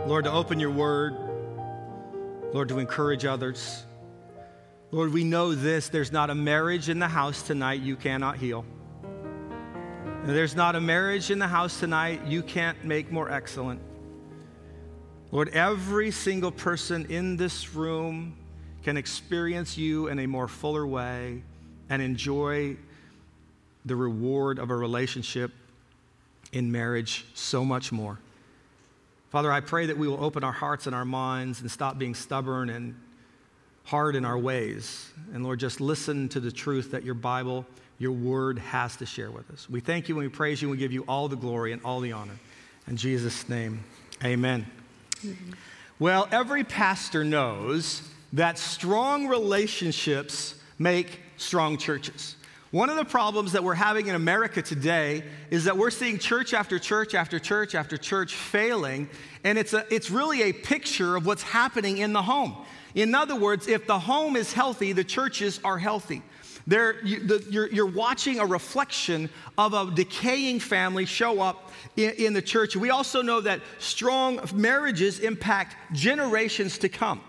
[0.08, 1.16] Lord, to open your word.
[2.52, 3.84] Lord, to encourage others.
[4.90, 8.64] Lord, we know this there's not a marriage in the house tonight you cannot heal.
[10.24, 13.80] There's not a marriage in the house tonight you can't make more excellent.
[15.30, 18.36] Lord, every single person in this room
[18.82, 21.44] can experience you in a more fuller way
[21.88, 22.76] and enjoy
[23.84, 25.52] the reward of a relationship
[26.52, 28.18] in marriage so much more.
[29.32, 32.14] Father, I pray that we will open our hearts and our minds and stop being
[32.14, 32.94] stubborn and
[33.84, 35.10] hard in our ways.
[35.32, 37.64] And Lord, just listen to the truth that your Bible,
[37.98, 39.70] your word has to share with us.
[39.70, 41.80] We thank you and we praise you and we give you all the glory and
[41.82, 42.38] all the honor.
[42.86, 43.82] In Jesus' name,
[44.22, 44.66] amen.
[45.24, 45.52] Mm-hmm.
[45.98, 52.36] Well, every pastor knows that strong relationships make strong churches.
[52.72, 56.54] One of the problems that we're having in America today is that we're seeing church
[56.54, 59.10] after church after church after church failing,
[59.44, 62.56] and it's, a, it's really a picture of what's happening in the home.
[62.94, 66.22] In other words, if the home is healthy, the churches are healthy.
[66.66, 72.74] You, you're, watching a reflection of a decaying family show up in, in the church.
[72.74, 77.20] We also know that strong marriages impact generations to come.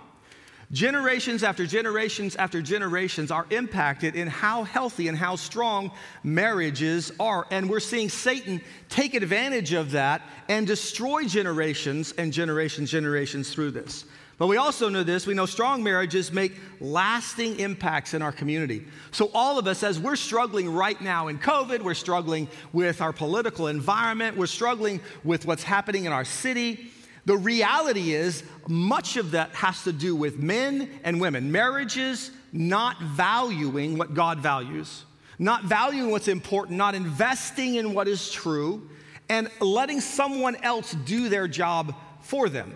[0.73, 5.91] Generations after generations after generations are impacted in how healthy and how strong
[6.23, 7.45] marriages are.
[7.51, 8.59] And we're seeing Satan
[8.89, 14.05] take advantage of that and destroy generations and generations, generations through this.
[14.39, 18.87] But we also know this we know strong marriages make lasting impacts in our community.
[19.11, 23.13] So, all of us, as we're struggling right now in COVID, we're struggling with our
[23.13, 26.92] political environment, we're struggling with what's happening in our city.
[27.25, 31.51] The reality is, much of that has to do with men and women.
[31.51, 35.05] Marriages not valuing what God values,
[35.39, 38.89] not valuing what's important, not investing in what is true,
[39.29, 42.73] and letting someone else do their job for them,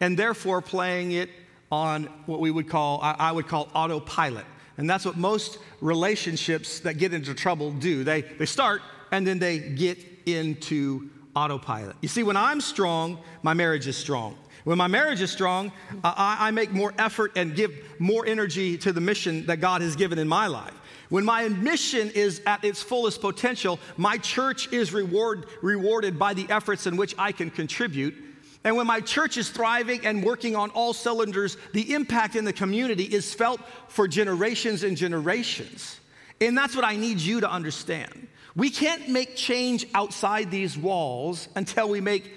[0.00, 1.28] and therefore playing it
[1.72, 4.44] on what we would call, I would call autopilot.
[4.76, 8.02] And that's what most relationships that get into trouble do.
[8.02, 11.96] They, they start and then they get into autopilot.
[12.00, 14.36] You see, when I'm strong, my marriage is strong.
[14.64, 15.72] When my marriage is strong,
[16.04, 19.96] I, I make more effort and give more energy to the mission that God has
[19.96, 20.74] given in my life.
[21.08, 26.46] When my mission is at its fullest potential, my church is reward, rewarded by the
[26.50, 28.14] efforts in which I can contribute.
[28.62, 32.52] And when my church is thriving and working on all cylinders, the impact in the
[32.52, 35.98] community is felt for generations and generations.
[36.40, 38.28] And that's what I need you to understand.
[38.56, 42.32] We can't make change outside these walls until we make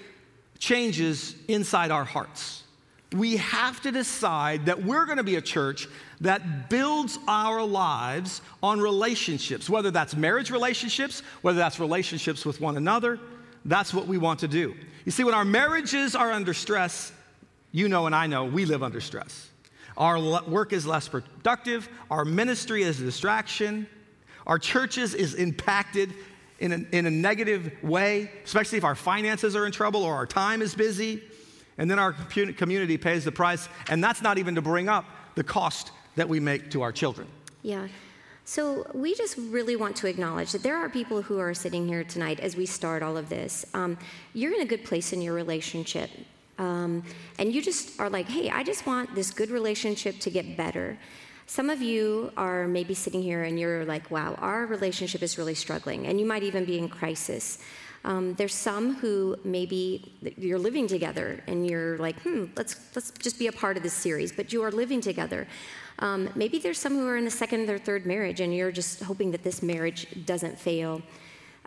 [0.58, 2.62] changes inside our hearts.
[3.12, 5.88] We have to decide that we're going to be a church
[6.20, 12.76] that builds our lives on relationships, whether that's marriage relationships, whether that's relationships with one
[12.76, 13.20] another.
[13.64, 14.74] That's what we want to do.
[15.04, 17.12] You see, when our marriages are under stress,
[17.72, 19.48] you know and I know we live under stress.
[19.96, 23.86] Our work is less productive, our ministry is a distraction,
[24.46, 26.12] our churches is impacted
[26.58, 30.26] in a, in a negative way, especially if our finances are in trouble or our
[30.26, 31.22] time is busy.
[31.76, 33.68] And then our community pays the price.
[33.88, 37.26] And that's not even to bring up the cost that we make to our children.
[37.62, 37.88] Yeah.
[38.46, 42.04] So, we just really want to acknowledge that there are people who are sitting here
[42.04, 43.64] tonight as we start all of this.
[43.72, 43.96] Um,
[44.34, 46.10] you're in a good place in your relationship.
[46.58, 47.02] Um,
[47.38, 50.98] and you just are like, hey, I just want this good relationship to get better.
[51.46, 55.54] Some of you are maybe sitting here and you're like, wow, our relationship is really
[55.54, 57.58] struggling, and you might even be in crisis.
[58.04, 63.38] Um, there's some who maybe you're living together and you're like, hmm, let's, let's just
[63.38, 65.46] be a part of this series, but you are living together.
[66.00, 69.02] Um, maybe there's some who are in a second or third marriage and you're just
[69.02, 71.00] hoping that this marriage doesn't fail.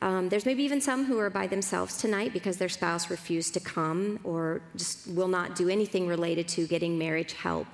[0.03, 3.59] Um, there's maybe even some who are by themselves tonight because their spouse refused to
[3.59, 7.65] come or just will not do anything related to getting marriage help.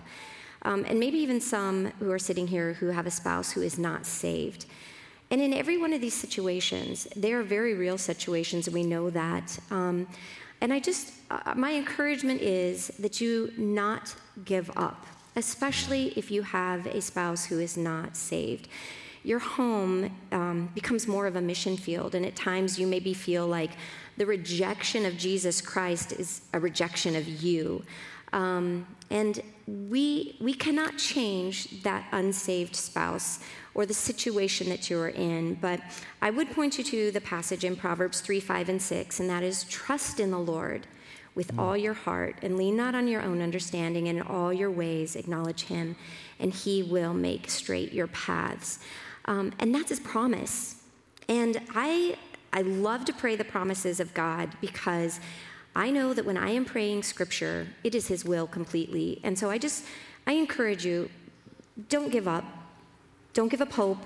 [0.63, 3.77] Um, and maybe even some who are sitting here who have a spouse who is
[3.77, 4.65] not saved.
[5.29, 9.09] And in every one of these situations, they are very real situations, and we know
[9.09, 9.57] that.
[9.71, 10.07] Um,
[10.61, 15.05] and I just, uh, my encouragement is that you not give up,
[15.35, 18.69] especially if you have a spouse who is not saved.
[19.23, 23.47] Your home um, becomes more of a mission field, and at times you maybe feel
[23.47, 23.71] like
[24.17, 27.83] the rejection of Jesus Christ is a rejection of you.
[28.33, 33.39] Um, and we, we cannot change that unsaved spouse
[33.73, 35.55] or the situation that you're in.
[35.55, 35.79] But
[36.21, 39.43] I would point you to the passage in Proverbs 3, 5, and 6, and that
[39.43, 40.87] is trust in the Lord
[41.35, 41.59] with mm.
[41.59, 45.15] all your heart and lean not on your own understanding, and in all your ways
[45.15, 45.95] acknowledge him,
[46.39, 48.79] and he will make straight your paths.
[49.25, 50.83] Um, and that's his promise.
[51.29, 52.17] And I,
[52.51, 55.19] I love to pray the promises of God because
[55.75, 59.19] I know that when I am praying scripture, it is His will completely.
[59.23, 59.85] And so I just,
[60.27, 61.09] I encourage you
[61.89, 62.45] don't give up.
[63.33, 63.97] Don't give up hope.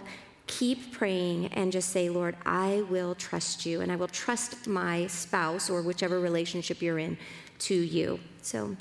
[0.48, 5.08] Keep praying and just say, Lord, I will trust you and I will trust my
[5.08, 7.18] spouse or whichever relationship you're in
[7.60, 8.20] to you.
[8.42, 8.78] So,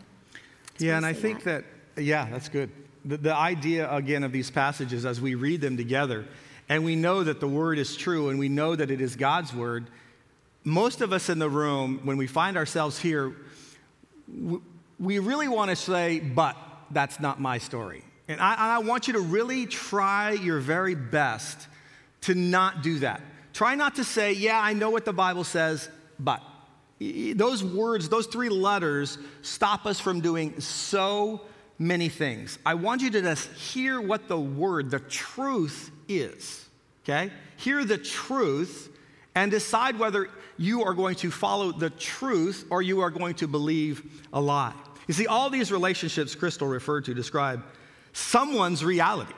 [0.79, 1.65] yeah, and I think that.
[1.97, 2.71] that, yeah, that's good.
[3.05, 6.27] The, the idea, again, of these passages as we read them together,
[6.69, 9.53] and we know that the word is true and we know that it is God's
[9.53, 9.89] word,
[10.67, 13.33] most of us in the room, when we find ourselves here,
[14.99, 16.57] we really want to say, but
[16.91, 18.03] that's not my story.
[18.27, 21.69] And I, I, want you to really try your very best
[22.23, 23.21] to not do that.
[23.53, 25.89] Try not to say, yeah, I know what the Bible says,
[26.19, 26.43] but.
[26.99, 31.43] Those words, those three letters, stop us from doing so
[31.79, 32.59] many things.
[32.67, 36.67] I want you to just hear what the word, the truth is,
[37.05, 37.31] okay?
[37.59, 38.96] Hear the truth
[39.37, 43.47] and decide whether you are going to follow the truth or you are going to
[43.47, 44.73] believe a lie.
[45.07, 47.63] You see, all these relationships Crystal referred to describe
[48.15, 49.35] someone's reality,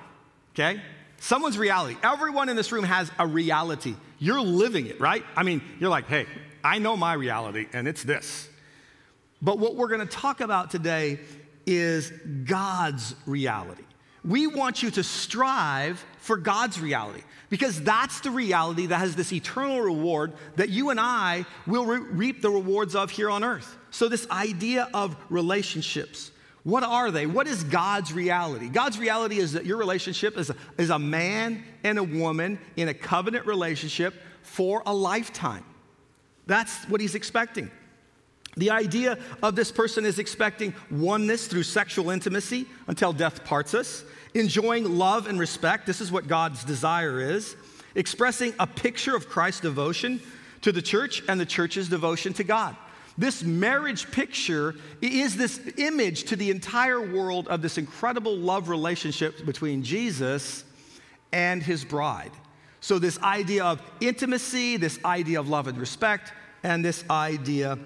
[0.55, 0.80] okay?
[1.18, 1.96] Someone's reality.
[2.03, 3.96] Everyone in this room has a reality.
[4.20, 5.24] You're living it, right?
[5.36, 6.26] I mean, you're like, hey,
[6.62, 8.49] I know my reality, and it's this.
[9.42, 11.18] But what we're going to talk about today
[11.66, 12.11] is
[12.44, 13.82] God's reality.
[14.25, 19.33] We want you to strive for God's reality because that's the reality that has this
[19.33, 23.77] eternal reward that you and I will re- reap the rewards of here on earth.
[23.91, 26.31] So, this idea of relationships,
[26.64, 27.27] what are they?
[27.27, 28.69] What is God's reality?
[28.69, 32.89] God's reality is that your relationship is a, is a man and a woman in
[32.89, 35.64] a covenant relationship for a lifetime.
[36.47, 37.71] That's what he's expecting.
[38.59, 44.04] The idea of this person is expecting oneness through sexual intimacy until death parts us,
[44.34, 45.86] enjoying love and respect.
[45.86, 47.56] This is what God's desire is,
[47.94, 50.20] expressing a picture of Christ's devotion
[50.62, 52.76] to the church and the church's devotion to God.
[53.16, 59.44] This marriage picture is this image to the entire world of this incredible love relationship
[59.44, 60.64] between Jesus
[61.32, 62.30] and his bride.
[62.80, 66.32] So, this idea of intimacy, this idea of love and respect,
[66.62, 67.78] and this idea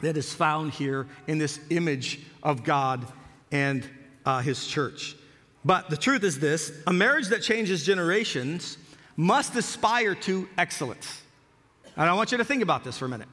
[0.00, 3.06] that is found here in this image of God
[3.50, 3.88] and
[4.24, 5.16] uh, his church.
[5.64, 8.78] But the truth is this a marriage that changes generations
[9.16, 11.22] must aspire to excellence.
[11.96, 13.28] And I want you to think about this for a minute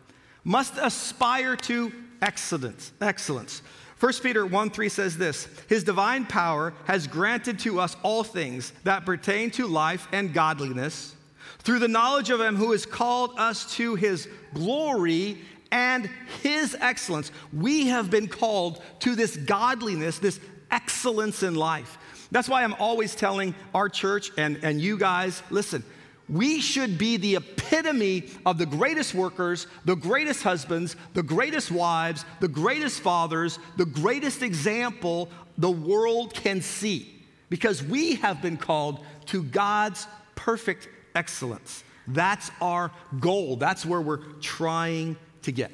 [0.45, 1.91] must aspire to
[2.21, 2.93] excellence.
[3.01, 3.61] excellence.
[3.99, 8.71] 1 Peter 1 3 says this His divine power has granted to us all things
[8.83, 11.15] that pertain to life and godliness
[11.59, 15.39] through the knowledge of Him who has called us to His glory
[15.75, 16.09] and
[16.41, 17.33] His excellence.
[17.51, 20.39] We have been called to this godliness, this
[20.71, 21.97] excellence in life.
[22.31, 25.83] That's why I'm always telling our church and, and you guys listen,
[26.29, 32.23] we should be the epitome of the greatest workers, the greatest husbands, the greatest wives,
[32.39, 39.03] the greatest fathers, the greatest example the world can see because we have been called
[39.25, 41.83] to God's perfect excellence.
[42.07, 43.57] That's our goal.
[43.57, 45.71] That's where we're trying to get.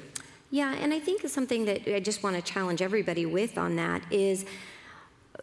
[0.50, 4.02] Yeah, and I think something that I just want to challenge everybody with on that
[4.10, 4.44] is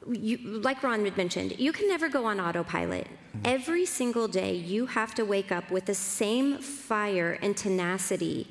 [0.07, 3.05] you, like Ron had mentioned, you can never go on autopilot.
[3.05, 3.41] Mm-hmm.
[3.43, 8.47] Every single day, you have to wake up with the same fire and tenacity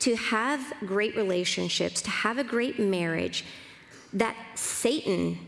[0.00, 3.44] to have great relationships, to have a great marriage
[4.12, 5.38] that Satan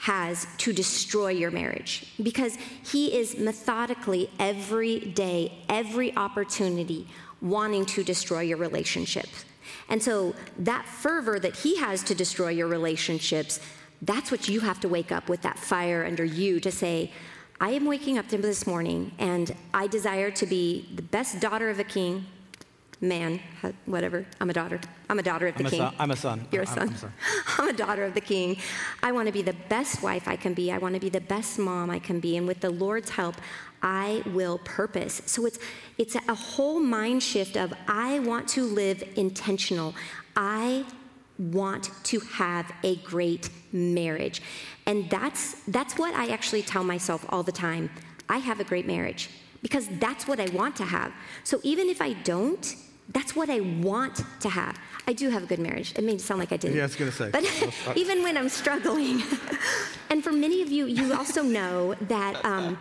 [0.00, 7.06] has to destroy your marriage because he is methodically every day, every opportunity
[7.40, 9.44] wanting to destroy your relationships.
[9.88, 13.60] And so that fervor that he has to destroy your relationships
[14.02, 17.12] that's what you have to wake up with that fire under you to say,
[17.60, 21.80] I am waking up this morning and I desire to be the best daughter of
[21.80, 22.26] a king,
[23.00, 23.40] man,
[23.86, 24.26] whatever.
[24.40, 24.80] I'm a daughter.
[25.08, 25.80] I'm a daughter of the I'm king.
[25.80, 25.94] Son.
[25.98, 26.48] I'm a son.
[26.50, 26.88] You're a son.
[26.88, 27.12] I'm, a son.
[27.58, 28.56] I'm a daughter of the king.
[29.02, 30.72] I want to be the best wife I can be.
[30.72, 32.36] I want to be the best mom I can be.
[32.36, 33.36] And with the Lord's help,
[33.82, 35.22] I will purpose.
[35.26, 35.58] So it's
[35.96, 39.94] it's a whole mind shift of I want to live intentional.
[40.34, 40.84] I
[41.38, 44.42] want to have a great marriage.
[44.86, 47.90] And that's that's what I actually tell myself all the time.
[48.28, 49.30] I have a great marriage
[49.62, 51.12] because that's what I want to have.
[51.44, 52.76] So even if I don't,
[53.10, 54.78] that's what I want to have.
[55.06, 55.94] I do have a good marriage.
[55.96, 56.76] It may sound like I didn't.
[56.76, 57.30] Yeah, I was going to say.
[57.30, 59.22] But even when I'm struggling,
[60.10, 62.78] and for many of you, you also know that, um,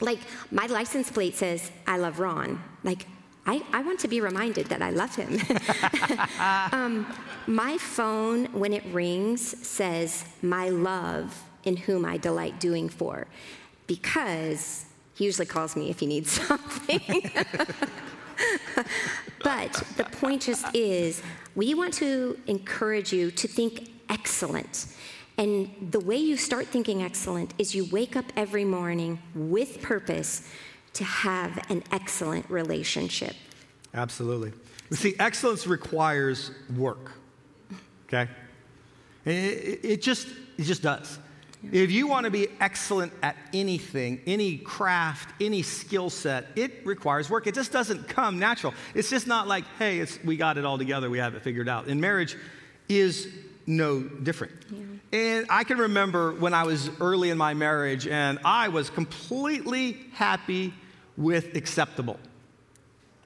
[0.00, 2.62] like, my license plate says, I love Ron.
[2.84, 3.06] Like,
[3.46, 5.38] I, I want to be reminded that I love him.
[6.72, 7.06] um,
[7.46, 13.26] my phone, when it rings, says, My love in whom I delight doing for,
[13.86, 17.30] because he usually calls me if he needs something.
[19.42, 21.22] but the point just is,
[21.54, 24.86] we want to encourage you to think excellent.
[25.38, 30.48] And the way you start thinking excellent is you wake up every morning with purpose
[30.94, 33.34] to have an excellent relationship.
[33.94, 34.52] Absolutely.
[34.90, 37.12] You see, excellence requires work.
[38.06, 38.28] Okay?
[39.24, 40.28] It, it, just,
[40.58, 41.18] it just does.
[41.62, 47.28] If you want to be excellent at anything, any craft, any skill set, it requires
[47.28, 47.46] work.
[47.46, 48.72] It just doesn't come natural.
[48.94, 51.68] It's just not like, hey, it's, we got it all together, we have it figured
[51.68, 51.86] out.
[51.86, 52.36] And marriage
[52.88, 53.28] is
[53.66, 54.54] no different.
[54.70, 54.78] Yeah.
[55.12, 59.98] And I can remember when I was early in my marriage and I was completely
[60.12, 60.72] happy
[61.16, 62.18] with acceptable.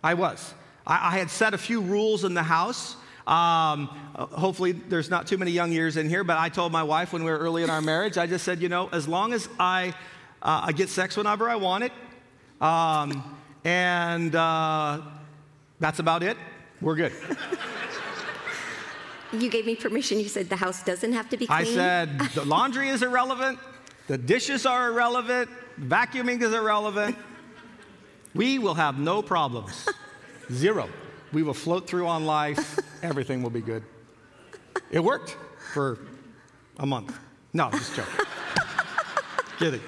[0.03, 0.55] I was.
[0.87, 2.97] I, I had set a few rules in the house.
[3.27, 7.12] Um, hopefully, there's not too many young years in here, but I told my wife
[7.12, 9.49] when we were early in our marriage, I just said, you know, as long as
[9.59, 9.95] I,
[10.43, 11.93] uh, I get sex whenever I want it,
[12.61, 15.01] um, and uh,
[15.81, 16.37] that's about it,
[16.81, 17.12] we're good.
[19.33, 20.20] You gave me permission.
[20.20, 21.59] You said the house doesn't have to be clean.
[21.59, 23.59] I said the laundry is irrelevant,
[24.07, 25.49] the dishes are irrelevant,
[25.81, 27.16] vacuuming is irrelevant.
[28.35, 29.89] We will have no problems.
[30.53, 30.89] Zero.
[31.35, 32.78] We will float through on life.
[33.03, 33.82] Everything will be good.
[34.93, 35.37] It worked
[35.72, 35.99] for
[36.78, 37.18] a month.
[37.53, 38.24] No, just joking.
[39.59, 39.80] Kidding.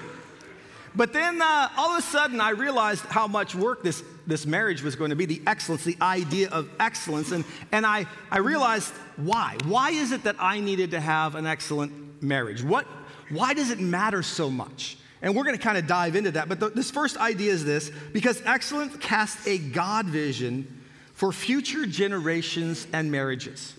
[0.93, 4.81] But then uh, all of a sudden, I realized how much work this, this marriage
[4.81, 7.31] was going to be the excellence, the idea of excellence.
[7.31, 9.55] And, and I, I realized why.
[9.65, 12.61] Why is it that I needed to have an excellent marriage?
[12.61, 12.85] What,
[13.29, 14.97] why does it matter so much?
[15.21, 16.49] And we're going to kind of dive into that.
[16.49, 20.76] But the, this first idea is this because excellence casts a God vision
[21.17, 23.73] for future generations and marriages.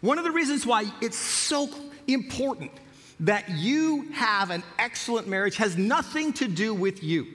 [0.00, 1.70] One of the reasons why it's so
[2.08, 2.72] important
[3.20, 7.28] that you have an excellent marriage has nothing to do with you.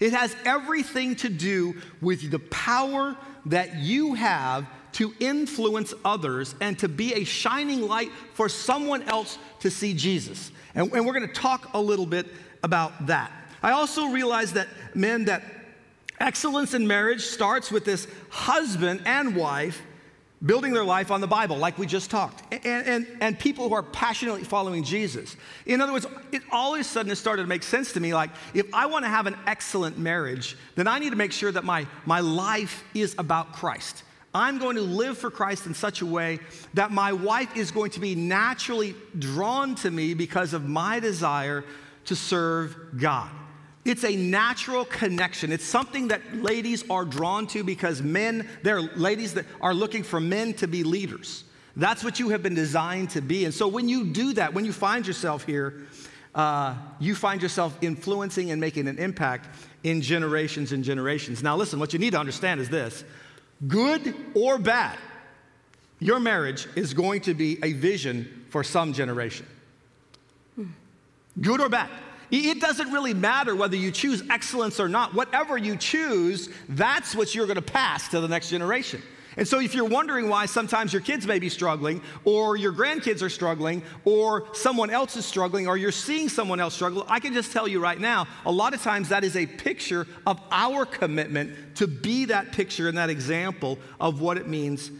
[0.00, 3.16] It has everything to do with the power
[3.46, 9.38] that you have to influence others and to be a shining light for someone else
[9.60, 10.50] to see Jesus.
[10.74, 12.26] And, and we're going to talk a little bit
[12.64, 13.30] about that.
[13.62, 14.66] I also realize that
[14.96, 15.44] men, that
[16.20, 19.82] excellence in marriage starts with this husband and wife
[20.44, 23.74] building their life on the Bible, like we just talked, and, and, and people who
[23.74, 25.36] are passionately following Jesus.
[25.66, 28.30] In other words, it all of a sudden started to make sense to me like,
[28.54, 31.64] if I want to have an excellent marriage, then I need to make sure that
[31.64, 34.02] my, my life is about Christ.
[34.32, 36.38] I'm going to live for Christ in such a way
[36.74, 41.64] that my wife is going to be naturally drawn to me because of my desire
[42.06, 43.30] to serve God.
[43.84, 45.52] It's a natural connection.
[45.52, 50.02] It's something that ladies are drawn to because men, there are ladies that are looking
[50.02, 51.44] for men to be leaders.
[51.76, 53.44] That's what you have been designed to be.
[53.46, 55.86] And so when you do that, when you find yourself here,
[56.34, 59.48] uh, you find yourself influencing and making an impact
[59.82, 61.42] in generations and generations.
[61.42, 63.02] Now, listen, what you need to understand is this
[63.66, 64.98] good or bad,
[66.00, 69.46] your marriage is going to be a vision for some generation.
[71.40, 71.88] Good or bad.
[72.30, 75.14] It doesn't really matter whether you choose excellence or not.
[75.14, 79.02] Whatever you choose, that's what you're going to pass to the next generation.
[79.36, 83.22] And so, if you're wondering why sometimes your kids may be struggling, or your grandkids
[83.22, 87.32] are struggling, or someone else is struggling, or you're seeing someone else struggle, I can
[87.32, 90.84] just tell you right now a lot of times that is a picture of our
[90.84, 94.90] commitment to be that picture and that example of what it means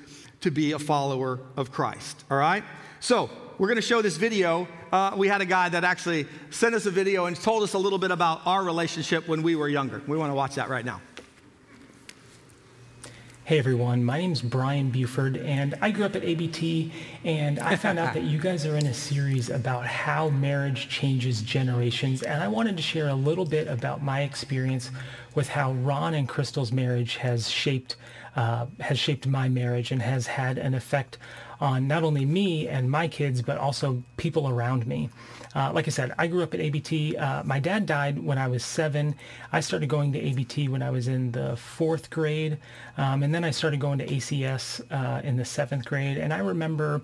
[0.43, 2.25] to be a follower of Christ.
[2.31, 2.65] All right?
[3.01, 3.31] So,
[3.61, 4.67] we're going to show this video.
[4.91, 7.79] Uh, we had a guy that actually sent us a video and told us a
[7.79, 10.01] little bit about our relationship when we were younger.
[10.07, 11.03] We want to watch that right now.
[13.45, 16.91] Hey everyone, my name is Brian Buford, and I grew up at ABT,
[17.25, 21.43] and I found out that you guys are in a series about how marriage changes
[21.43, 24.91] generations, and I wanted to share a little bit about my experience
[25.35, 27.97] with how Ron and Crystal's marriage has shaped
[28.37, 31.19] uh, has shaped my marriage and has had an effect
[31.61, 35.11] on not only me and my kids, but also people around me.
[35.55, 37.17] Uh, like I said, I grew up at ABT.
[37.17, 39.17] Uh, my dad died when I was seven.
[39.53, 42.59] I started going to ABT when I was in the fourth grade.
[42.97, 46.19] Um, and then I started going to ACS uh, in the seventh grade.
[46.19, 47.03] And I remember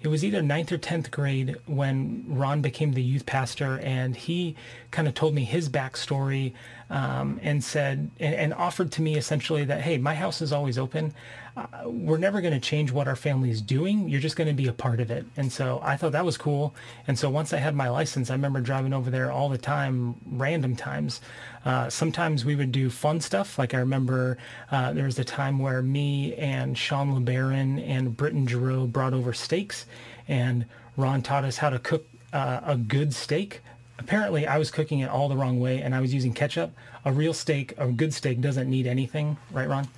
[0.00, 3.78] it was either ninth or 10th grade when Ron became the youth pastor.
[3.78, 4.56] And he
[4.90, 6.52] kind of told me his backstory
[6.90, 10.78] um, and said, and, and offered to me essentially that, hey, my house is always
[10.78, 11.14] open
[11.56, 14.08] uh, we're never going to change what our family is doing.
[14.08, 15.24] You're just going to be a part of it.
[15.36, 16.74] And so I thought that was cool.
[17.06, 20.16] And so once I had my license, I remember driving over there all the time,
[20.26, 21.20] random times.
[21.64, 23.56] Uh, sometimes we would do fun stuff.
[23.58, 24.36] Like I remember
[24.72, 29.32] uh, there was a time where me and Sean LeBaron and Britton Giroux brought over
[29.32, 29.86] steaks,
[30.26, 33.62] and Ron taught us how to cook uh, a good steak
[33.98, 36.72] apparently I was cooking it all the wrong way and I was using ketchup.
[37.04, 39.88] A real steak, a good steak doesn't need anything, right, Ron?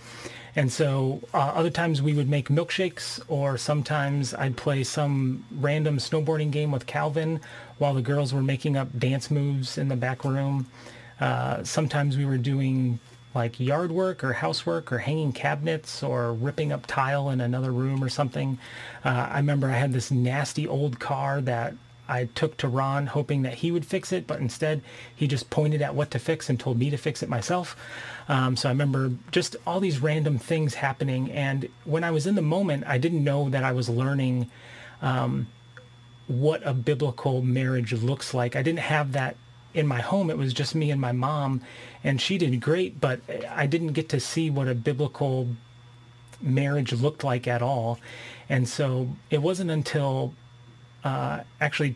[0.57, 5.99] And so uh, other times we would make milkshakes or sometimes I'd play some random
[5.99, 7.41] snowboarding game with Calvin
[7.77, 10.67] while the girls were making up dance moves in the back room.
[11.21, 12.99] Uh, sometimes we were doing
[13.35, 18.03] like yard work or housework or hanging cabinets or ripping up tile in another room
[18.03, 18.59] or something.
[19.05, 21.75] Uh, I remember I had this nasty old car that
[22.09, 24.83] I took to Ron hoping that he would fix it, but instead
[25.15, 27.77] he just pointed at what to fix and told me to fix it myself.
[28.29, 31.31] Um, so I remember just all these random things happening.
[31.31, 34.51] And when I was in the moment, I didn't know that I was learning
[35.03, 35.49] um,
[36.27, 38.57] what a biblical marriage looks like.
[38.57, 39.37] I didn't have that
[39.75, 40.31] in my home.
[40.31, 41.61] It was just me and my mom,
[42.03, 45.49] and she did great, but I didn't get to see what a biblical
[46.41, 47.99] marriage looked like at all.
[48.49, 50.35] And so it wasn't until
[51.07, 51.95] uh, actually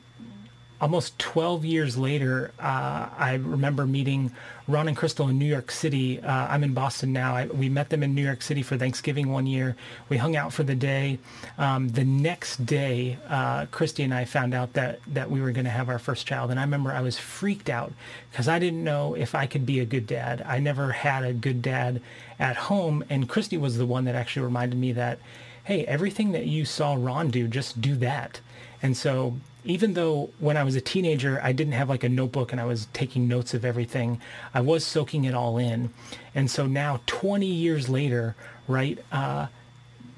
[0.81, 4.33] almost 12 years later, uh, I remember meeting
[4.67, 6.21] Ron and Crystal in New York City.
[6.21, 7.35] Uh, I'm in Boston now.
[7.35, 9.77] I, we met them in New York City for Thanksgiving one year.
[10.09, 11.19] We hung out for the day.
[11.59, 15.67] Um, the next day, uh, Christy and I found out that, that we were going
[15.67, 16.51] to have our first child.
[16.51, 17.93] And I remember I was freaked out
[18.31, 20.43] because I didn't know if I could be a good dad.
[20.47, 22.01] I never had a good dad
[22.39, 23.05] at home.
[23.11, 25.19] And Christy was the one that actually reminded me that,
[25.65, 28.41] hey, everything that you saw Ron do, just do that.
[28.83, 32.53] And so even though when I was a teenager, I didn't have like a notebook
[32.53, 34.21] and I was taking notes of everything,
[34.55, 35.91] I was soaking it all in.
[36.35, 39.49] And so now 20 years later, right, uh,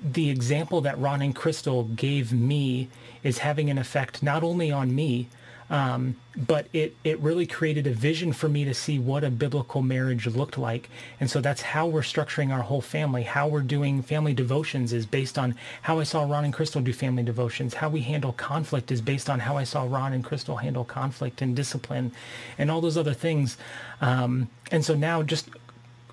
[0.04, 2.88] the example that Ron and Crystal gave me
[3.22, 5.28] is having an effect not only on me,
[5.72, 9.80] um, but it, it really created a vision for me to see what a biblical
[9.80, 10.90] marriage looked like.
[11.18, 13.22] And so that's how we're structuring our whole family.
[13.22, 16.92] How we're doing family devotions is based on how I saw Ron and Crystal do
[16.92, 17.72] family devotions.
[17.72, 21.40] How we handle conflict is based on how I saw Ron and Crystal handle conflict
[21.40, 22.12] and discipline
[22.58, 23.56] and all those other things.
[24.02, 25.48] Um, and so now just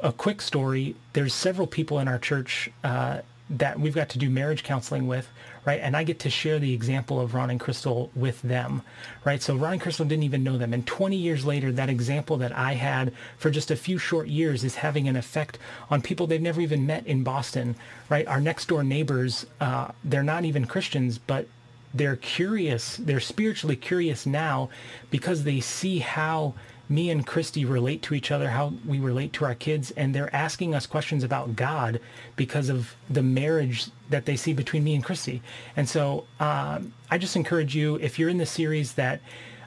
[0.01, 0.95] a quick story.
[1.11, 5.27] There's several people in our church uh, that we've got to do marriage counseling with,
[5.65, 5.79] right?
[5.81, 8.83] And I get to share the example of Ron and Crystal with them,
[9.25, 9.41] right?
[9.41, 10.73] So Ron and Crystal didn't even know them.
[10.73, 14.63] And 20 years later, that example that I had for just a few short years
[14.63, 15.57] is having an effect
[15.89, 17.75] on people they've never even met in Boston,
[18.07, 18.27] right?
[18.27, 21.47] Our next door neighbors, uh, they're not even Christians, but
[21.93, 22.97] they're curious.
[22.97, 24.69] They're spiritually curious now
[25.09, 26.53] because they see how
[26.89, 30.35] me and Christy relate to each other, how we relate to our kids, and they're
[30.35, 32.01] asking us questions about God
[32.35, 35.41] because of the marriage that they see between me and Christy.
[35.77, 39.21] And so um, I just encourage you, if you're in the series, that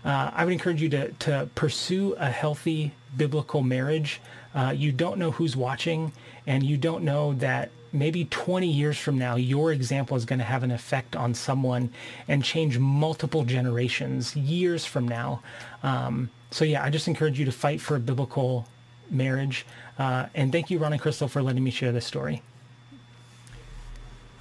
[0.05, 4.21] uh, I would encourage you to, to pursue a healthy biblical marriage.
[4.53, 6.13] Uh, you don't know who's watching,
[6.47, 10.45] and you don't know that maybe 20 years from now, your example is going to
[10.45, 11.91] have an effect on someone
[12.27, 15.43] and change multiple generations years from now.
[15.83, 18.69] Um, so yeah, I just encourage you to fight for a biblical
[19.11, 19.67] marriage.
[19.99, 22.43] Uh, and thank you, Ron and Crystal, for letting me share this story.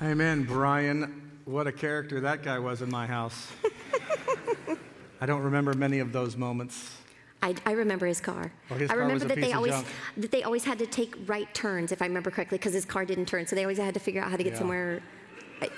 [0.01, 1.31] Amen, Brian.
[1.45, 3.51] What a character that guy was in my house.
[5.21, 6.95] I don't remember many of those moments.
[7.43, 8.51] I, I remember his car.
[8.69, 9.87] Oh, his I car remember that they always junk.
[10.17, 13.05] that they always had to take right turns, if I remember correctly, because his car
[13.05, 13.47] didn't turn.
[13.47, 14.59] So they always had to figure out how to get Yeah.
[14.59, 15.01] somewhere.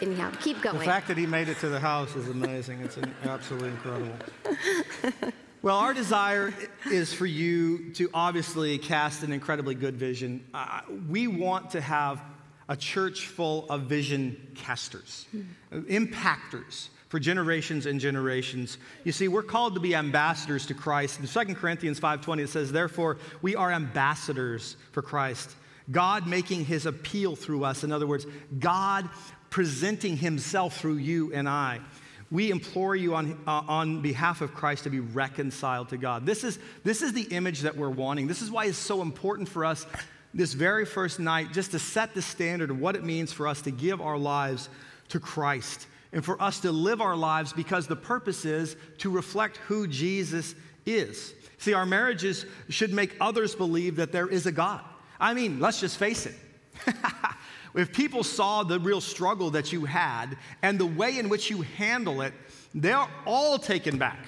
[0.01, 0.79] Anyhow, keep going.
[0.79, 2.79] The fact that he made it to the house is amazing.
[2.81, 4.15] It's an- absolutely incredible.
[5.63, 6.53] Well, our desire
[6.91, 10.45] is for you to obviously cast an incredibly good vision.
[10.53, 12.21] Uh, we want to have
[12.67, 15.25] a church full of vision casters,
[15.71, 18.77] impactors for generations and generations.
[19.05, 21.21] You see, we're called to be ambassadors to Christ.
[21.21, 25.55] In 2 Corinthians 5:20 it says, "Therefore, we are ambassadors for Christ."
[25.89, 27.85] God making his appeal through us.
[27.85, 28.27] In other words,
[28.59, 29.09] God
[29.49, 31.79] presenting himself through you and I.
[32.33, 36.25] We implore you on, uh, on behalf of Christ to be reconciled to God.
[36.25, 38.25] This is, this is the image that we're wanting.
[38.25, 39.85] This is why it's so important for us
[40.33, 43.61] this very first night just to set the standard of what it means for us
[43.61, 44.67] to give our lives
[45.09, 49.57] to Christ and for us to live our lives because the purpose is to reflect
[49.67, 50.55] who Jesus
[50.87, 51.35] is.
[51.59, 54.81] See, our marriages should make others believe that there is a God.
[55.19, 56.33] I mean, let's just face it.
[57.75, 61.61] if people saw the real struggle that you had and the way in which you
[61.61, 62.33] handle it,
[62.73, 64.25] they're all taken back.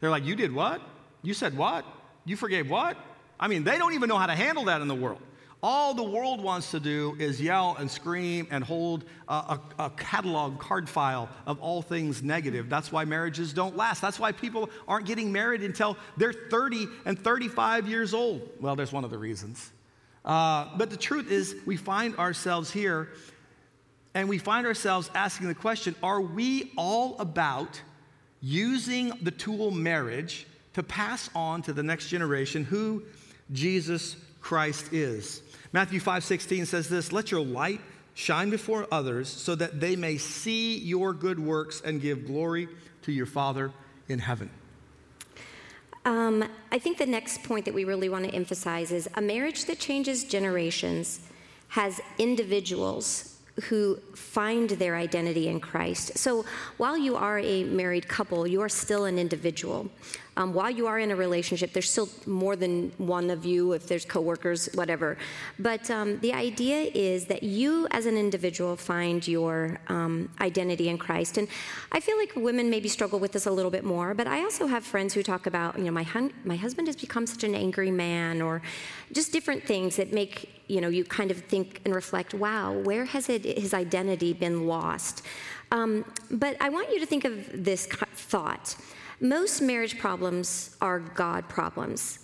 [0.00, 0.80] They're like, You did what?
[1.22, 1.84] You said what?
[2.24, 2.96] You forgave what?
[3.38, 5.20] I mean, they don't even know how to handle that in the world.
[5.66, 9.90] All the world wants to do is yell and scream and hold a, a, a
[9.96, 12.68] catalog card file of all things negative.
[12.68, 14.02] That's why marriages don't last.
[14.02, 18.46] That's why people aren't getting married until they're 30 and 35 years old.
[18.60, 19.72] Well, there's one of the reasons.
[20.24, 23.08] Uh, but the truth is, we find ourselves here
[24.14, 27.80] and we find ourselves asking the question are we all about
[28.40, 33.02] using the tool marriage to pass on to the next generation who
[33.52, 35.42] Jesus Christ is.
[35.72, 37.80] Matthew 5:16 says this, "Let your light
[38.14, 42.68] shine before others so that they may see your good works and give glory
[43.02, 43.72] to your Father
[44.08, 44.50] in heaven."
[46.04, 49.64] Um, I think the next point that we really want to emphasize is a marriage
[49.66, 51.20] that changes generations
[51.68, 56.18] has individuals who find their identity in Christ.
[56.18, 56.44] So
[56.76, 59.88] while you are a married couple, you are still an individual.
[60.36, 63.86] Um, while you are in a relationship, there's still more than one of you, if
[63.86, 65.16] there's coworkers, whatever.
[65.58, 70.98] But um, the idea is that you, as an individual, find your um, identity in
[70.98, 71.38] Christ.
[71.38, 71.46] And
[71.92, 74.12] I feel like women maybe struggle with this a little bit more.
[74.12, 76.96] But I also have friends who talk about, you know, my hun- my husband has
[76.96, 78.60] become such an angry man, or
[79.12, 83.04] just different things that make you know you kind of think and reflect, wow, where
[83.04, 85.22] has it, his identity been lost?
[85.70, 88.76] Um, but I want you to think of this thought.
[89.24, 92.18] Most marriage problems are God problems.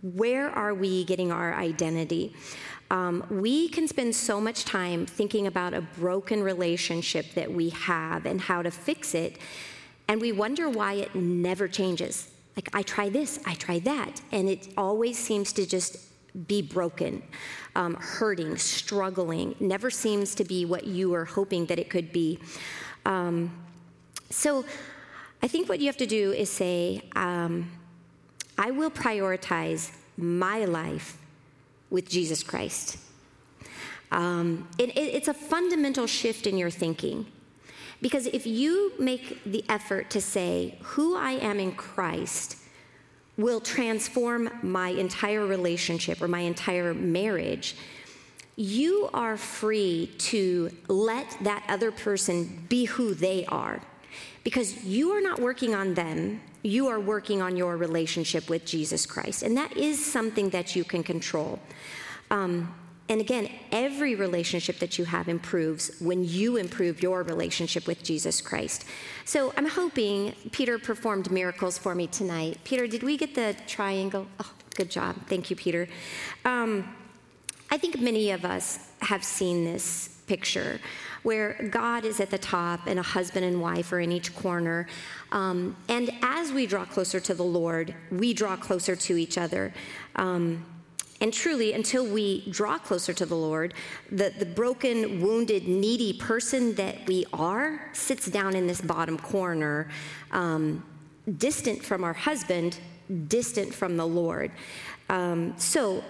[0.00, 2.34] Where are we getting our identity?
[2.90, 8.24] Um, we can spend so much time thinking about a broken relationship that we have
[8.24, 9.36] and how to fix it,
[10.08, 12.30] and we wonder why it never changes.
[12.56, 15.98] Like, I try this, I try that, and it always seems to just
[16.48, 17.22] be broken,
[17.74, 22.38] um, hurting, struggling, never seems to be what you were hoping that it could be.
[23.04, 23.52] Um,
[24.30, 24.64] so,
[25.46, 27.70] I think what you have to do is say, um,
[28.58, 31.18] I will prioritize my life
[31.88, 32.98] with Jesus Christ.
[34.10, 37.26] Um, it, it, it's a fundamental shift in your thinking.
[38.02, 42.56] Because if you make the effort to say, who I am in Christ
[43.36, 47.76] will transform my entire relationship or my entire marriage,
[48.56, 53.80] you are free to let that other person be who they are
[54.46, 59.04] because you are not working on them, you are working on your relationship with Jesus
[59.04, 59.42] Christ.
[59.42, 61.58] And that is something that you can control.
[62.30, 62.72] Um,
[63.08, 68.40] and again, every relationship that you have improves when you improve your relationship with Jesus
[68.40, 68.84] Christ.
[69.24, 72.58] So I'm hoping Peter performed miracles for me tonight.
[72.62, 74.28] Peter, did we get the triangle?
[74.38, 75.16] Oh, good job.
[75.26, 75.88] Thank you, Peter.
[76.44, 76.94] Um,
[77.72, 80.78] I think many of us have seen this picture
[81.26, 84.86] where God is at the top and a husband and wife are in each corner.
[85.32, 89.74] Um, and as we draw closer to the Lord, we draw closer to each other.
[90.14, 90.64] Um,
[91.20, 93.74] and truly, until we draw closer to the Lord,
[94.08, 99.88] the, the broken, wounded, needy person that we are sits down in this bottom corner,
[100.30, 100.84] um,
[101.38, 102.78] distant from our husband,
[103.26, 104.52] distant from the Lord.
[105.08, 106.04] Um, so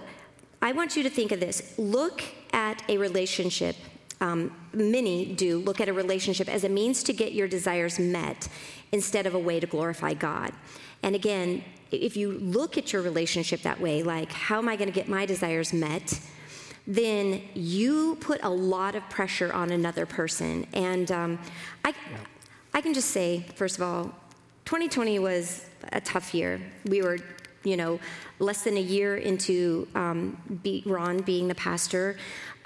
[0.60, 3.76] I want you to think of this look at a relationship
[4.20, 8.48] um, many do look at a relationship as a means to get your desires met
[8.92, 10.52] instead of a way to glorify God.
[11.02, 14.88] And again, if you look at your relationship that way, like, how am I going
[14.88, 16.18] to get my desires met?
[16.86, 20.66] Then you put a lot of pressure on another person.
[20.72, 21.38] And um,
[21.84, 21.92] I,
[22.72, 24.04] I can just say, first of all,
[24.64, 26.60] 2020 was a tough year.
[26.86, 27.18] We were,
[27.66, 28.00] you know,
[28.38, 32.16] less than a year into um, be, Ron being the pastor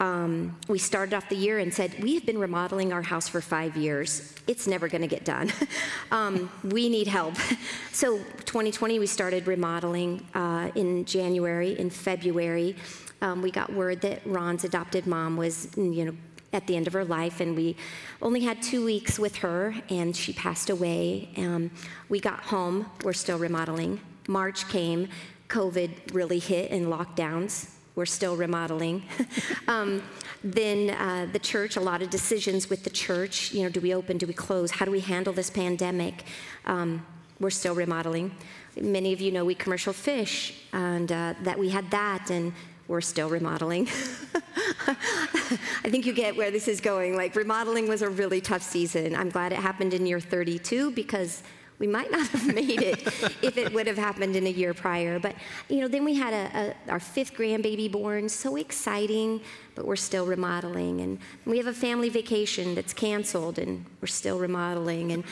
[0.01, 3.43] um, we started off the year and said, We have been remodeling our house for
[3.43, 4.35] five years.
[4.47, 5.53] It's never going to get done.
[6.11, 7.37] um, we need help.
[7.93, 11.79] so, 2020, we started remodeling uh, in January.
[11.79, 12.77] In February,
[13.21, 16.17] um, we got word that Ron's adopted mom was, you know,
[16.53, 17.77] at the end of her life, and we
[18.23, 21.29] only had two weeks with her, and she passed away.
[21.37, 21.71] Um,
[22.09, 24.01] we got home, we're still remodeling.
[24.31, 25.09] March came,
[25.49, 27.71] COVID really hit and lockdowns
[28.01, 29.03] we're still remodeling.
[29.69, 30.03] um,
[30.43, 33.53] then uh, the church, a lot of decisions with the church.
[33.53, 34.17] You know, do we open?
[34.17, 34.71] Do we close?
[34.71, 36.25] How do we handle this pandemic?
[36.65, 37.05] Um,
[37.41, 38.35] we're still remodeling.
[38.81, 42.53] Many of you know we commercial fish, and uh, that we had that, and
[42.89, 43.87] we're still remodeling.
[44.87, 47.17] I think you get where this is going.
[47.17, 49.15] Like, remodeling was a really tough season.
[49.15, 51.43] I'm glad it happened in year 32 because
[51.81, 53.01] we might not have made it
[53.43, 55.19] if it would have happened in a year prior.
[55.19, 55.35] But,
[55.69, 59.41] you know, then we had a, a, our fifth grandbaby born, so exciting,
[59.75, 61.01] but we're still remodeling.
[61.01, 65.11] And we have a family vacation that's canceled, and we're still remodeling.
[65.11, 65.25] And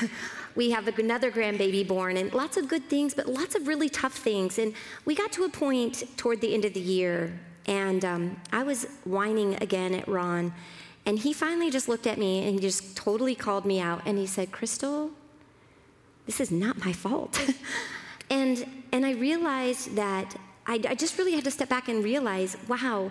[0.54, 4.14] we have another grandbaby born, and lots of good things, but lots of really tough
[4.14, 4.58] things.
[4.58, 4.74] And
[5.06, 7.32] we got to a point toward the end of the year,
[7.66, 10.52] and um, I was whining again at Ron.
[11.06, 14.16] And he finally just looked at me and he just totally called me out and
[14.16, 15.10] he said, Crystal,
[16.26, 17.38] this is not my fault.
[18.30, 20.34] and, and I realized that
[20.66, 23.10] I, I, just really had to step back and realize wow,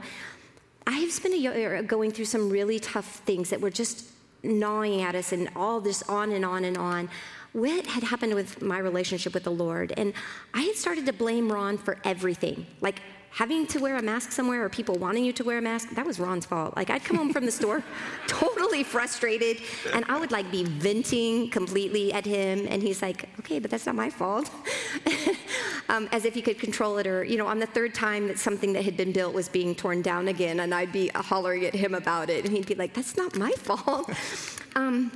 [0.88, 4.08] I have spent a year going through some really tough things that were just
[4.42, 7.10] gnawing at us and all this on and on and on.
[7.54, 9.94] what had happened with my relationship with the Lord.
[9.96, 10.14] And
[10.54, 12.66] I had started to blame Ron for everything.
[12.82, 13.02] Like
[13.34, 16.06] having to wear a mask somewhere or people wanting you to wear a mask, that
[16.06, 16.76] was Ron's fault.
[16.76, 17.84] Like I'd come home from the store
[18.28, 19.58] totally frustrated
[19.94, 23.86] and I would like be venting completely at him and he's like, okay, but that's
[23.86, 24.52] not my fault.
[25.90, 28.38] um, as if he could control it or, you know, on the third time that
[28.38, 31.74] something that had been built was being torn down again and I'd be hollering at
[31.74, 34.10] him about it and he'd be like, that's not my fault.
[34.76, 35.12] Um,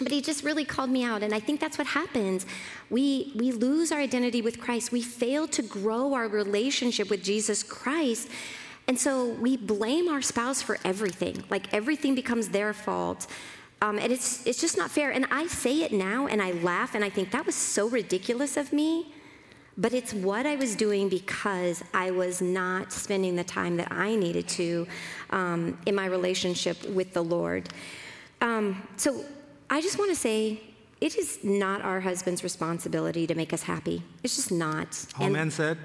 [0.00, 1.22] but he just really called me out.
[1.22, 2.46] And I think that's what happens.
[2.88, 4.92] We, we lose our identity with Christ.
[4.92, 8.28] We fail to grow our relationship with Jesus Christ.
[8.88, 11.44] And so we blame our spouse for everything.
[11.50, 13.26] Like everything becomes their fault.
[13.82, 15.10] Um, and it's, it's just not fair.
[15.10, 18.56] And I say it now and I laugh and I think that was so ridiculous
[18.56, 19.14] of me.
[19.78, 24.14] But it's what I was doing because I was not spending the time that I
[24.14, 24.86] needed to
[25.30, 27.70] um, in my relationship with the Lord.
[28.42, 29.24] Um, so
[29.72, 30.60] I just want to say
[31.00, 34.02] it is not our husband's responsibility to make us happy.
[34.24, 35.06] It's just not.
[35.16, 35.78] All and men said,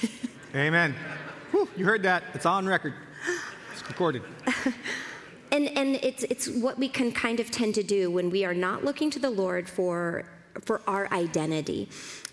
[0.54, 0.94] Amen.
[1.52, 2.24] Whew, you heard that.
[2.34, 2.94] It's on record,
[3.72, 4.22] it's recorded.
[5.52, 8.54] and and it's, it's what we can kind of tend to do when we are
[8.54, 10.24] not looking to the Lord for,
[10.62, 11.88] for our identity.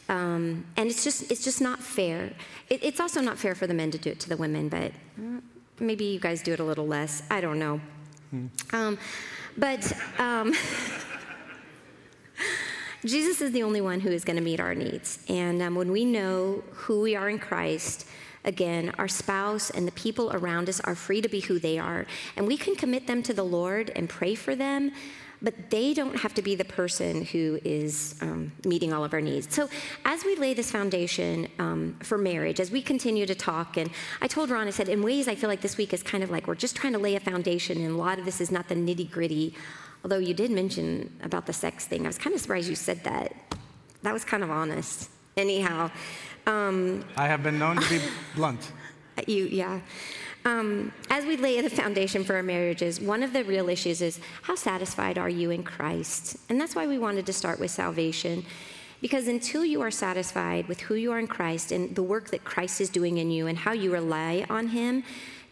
[0.10, 2.34] Um, and it's just, it's just not fair.
[2.70, 4.92] It, it's also not fair for the men to do it to the women, but
[5.20, 5.40] uh,
[5.80, 7.22] maybe you guys do it a little less.
[7.30, 7.80] I don't know.
[8.32, 8.48] Hmm.
[8.74, 8.98] Um,
[9.58, 10.54] but um,
[13.06, 15.20] Jesus is the only one who is going to meet our needs.
[15.30, 18.08] And um, when we know who we are in Christ,
[18.44, 22.06] again, our spouse and the people around us are free to be who they are.
[22.36, 24.92] And we can commit them to the Lord and pray for them
[25.46, 29.22] but they don't have to be the person who is um, meeting all of our
[29.22, 29.54] needs.
[29.54, 29.70] So,
[30.04, 33.92] as we lay this foundation um, for marriage, as we continue to talk, and
[34.22, 36.32] I told Ron, I said, in ways, I feel like this week is kind of
[36.32, 38.68] like we're just trying to lay a foundation, and a lot of this is not
[38.68, 39.54] the nitty gritty.
[40.04, 43.04] Although you did mention about the sex thing, I was kind of surprised you said
[43.04, 43.36] that.
[44.02, 45.12] That was kind of honest.
[45.38, 45.92] Anyhow,
[46.48, 48.02] um, I have been known to be
[48.36, 48.72] blunt.
[49.28, 49.80] You, yeah.
[50.46, 54.20] Um, as we lay the foundation for our marriages, one of the real issues is
[54.44, 56.38] how satisfied are you in Christ?
[56.50, 58.46] And that's why we wanted to start with salvation.
[59.02, 62.44] Because until you are satisfied with who you are in Christ and the work that
[62.44, 65.04] Christ is doing in you and how you rely on Him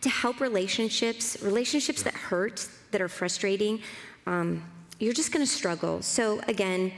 [0.01, 3.81] to help relationships, relationships that hurt, that are frustrating,
[4.27, 4.63] um,
[4.99, 6.03] you're just going to struggle.
[6.03, 6.91] So, again,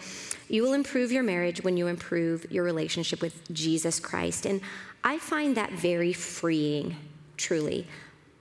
[0.50, 4.46] you will improve your marriage when you improve your relationship with Jesus Christ.
[4.46, 4.60] And
[5.04, 6.96] I find that very freeing
[7.38, 7.88] truly,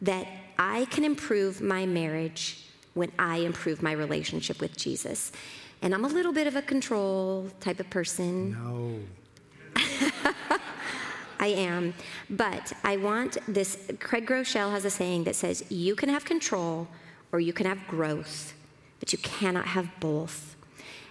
[0.03, 0.27] that
[0.59, 2.65] I can improve my marriage
[2.95, 5.33] when I improve my relationship with Jesus.
[5.83, 8.53] And I'm a little bit of a control type of person.
[8.53, 9.01] No.
[11.41, 11.95] I am.
[12.31, 13.91] But I want this.
[14.01, 16.89] Craig Groeschel has a saying that says, You can have control
[17.33, 18.55] or you can have growth,
[19.01, 20.57] but you cannot have both.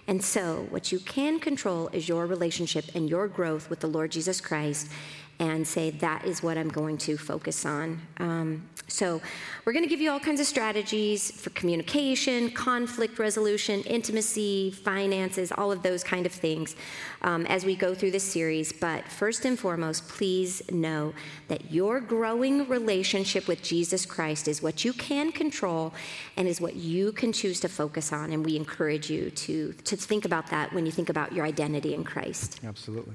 [0.06, 4.10] And so, what you can control is your relationship and your growth with the Lord
[4.10, 4.90] Jesus Christ
[5.38, 8.00] and say, that is what I'm going to focus on.
[8.18, 9.20] Um, so,
[9.64, 15.50] we're going to give you all kinds of strategies for communication, conflict resolution, intimacy, finances,
[15.50, 16.76] all of those kind of things
[17.22, 18.72] um, as we go through this series.
[18.72, 21.14] But first and foremost, please know
[21.48, 25.94] that your growing relationship with Jesus Christ is what you can control
[26.36, 28.32] and is what you can choose to focus on.
[28.32, 31.94] And we encourage you to, to think about that when you think about your identity
[31.94, 32.60] in Christ.
[32.64, 33.14] Absolutely.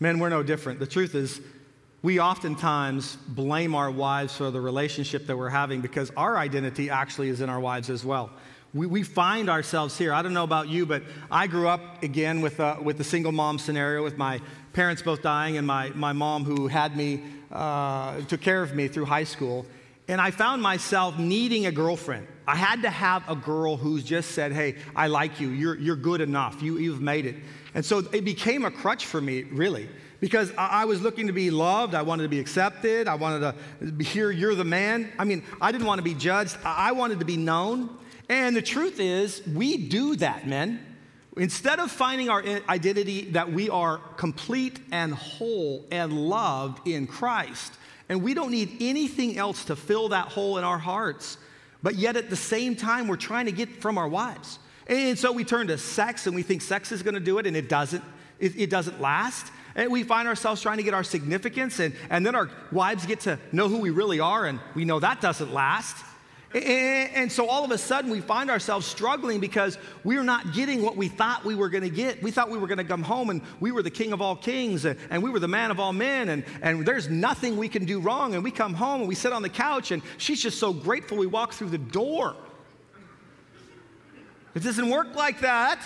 [0.00, 0.80] Men, we're no different.
[0.80, 1.40] The truth is,
[2.02, 7.28] we oftentimes blame our wives for the relationship that we're having because our identity actually
[7.28, 8.30] is in our wives as well.
[8.72, 10.14] We, we find ourselves here.
[10.14, 13.32] I don't know about you, but I grew up again with, a, with the single
[13.32, 14.40] mom scenario with my
[14.72, 17.22] parents both dying and my, my mom who had me,
[17.52, 19.66] uh, took care of me through high school.
[20.08, 22.26] And I found myself needing a girlfriend.
[22.46, 25.50] I had to have a girl who just said, Hey, I like you.
[25.50, 26.62] You're, you're good enough.
[26.62, 27.36] You, you've made it.
[27.74, 29.88] And so it became a crutch for me, really,
[30.20, 31.94] because I was looking to be loved.
[31.94, 33.08] I wanted to be accepted.
[33.08, 35.12] I wanted to hear you're the man.
[35.18, 36.56] I mean, I didn't want to be judged.
[36.64, 37.96] I wanted to be known.
[38.28, 40.86] And the truth is, we do that, men.
[41.36, 47.72] Instead of finding our identity that we are complete and whole and loved in Christ,
[48.08, 51.38] and we don't need anything else to fill that hole in our hearts,
[51.82, 54.59] but yet at the same time, we're trying to get from our wives.
[54.90, 57.46] And so we turn to sex and we think sex is going to do it,
[57.46, 58.02] and it doesn't.
[58.40, 59.52] It, it, doesn't last.
[59.76, 63.20] And we find ourselves trying to get our significance, and, and then our wives get
[63.20, 65.96] to know who we really are, and we know that doesn't last.
[66.52, 70.96] And so all of a sudden, we find ourselves struggling because we're not getting what
[70.96, 72.20] we thought we were going to get.
[72.20, 74.34] We thought we were going to come home and we were the king of all
[74.34, 77.84] kings and we were the man of all men, and, and there's nothing we can
[77.84, 78.34] do wrong.
[78.34, 81.16] And we come home and we sit on the couch, and she's just so grateful
[81.16, 82.34] we walk through the door.
[84.54, 85.80] It doesn't work like that.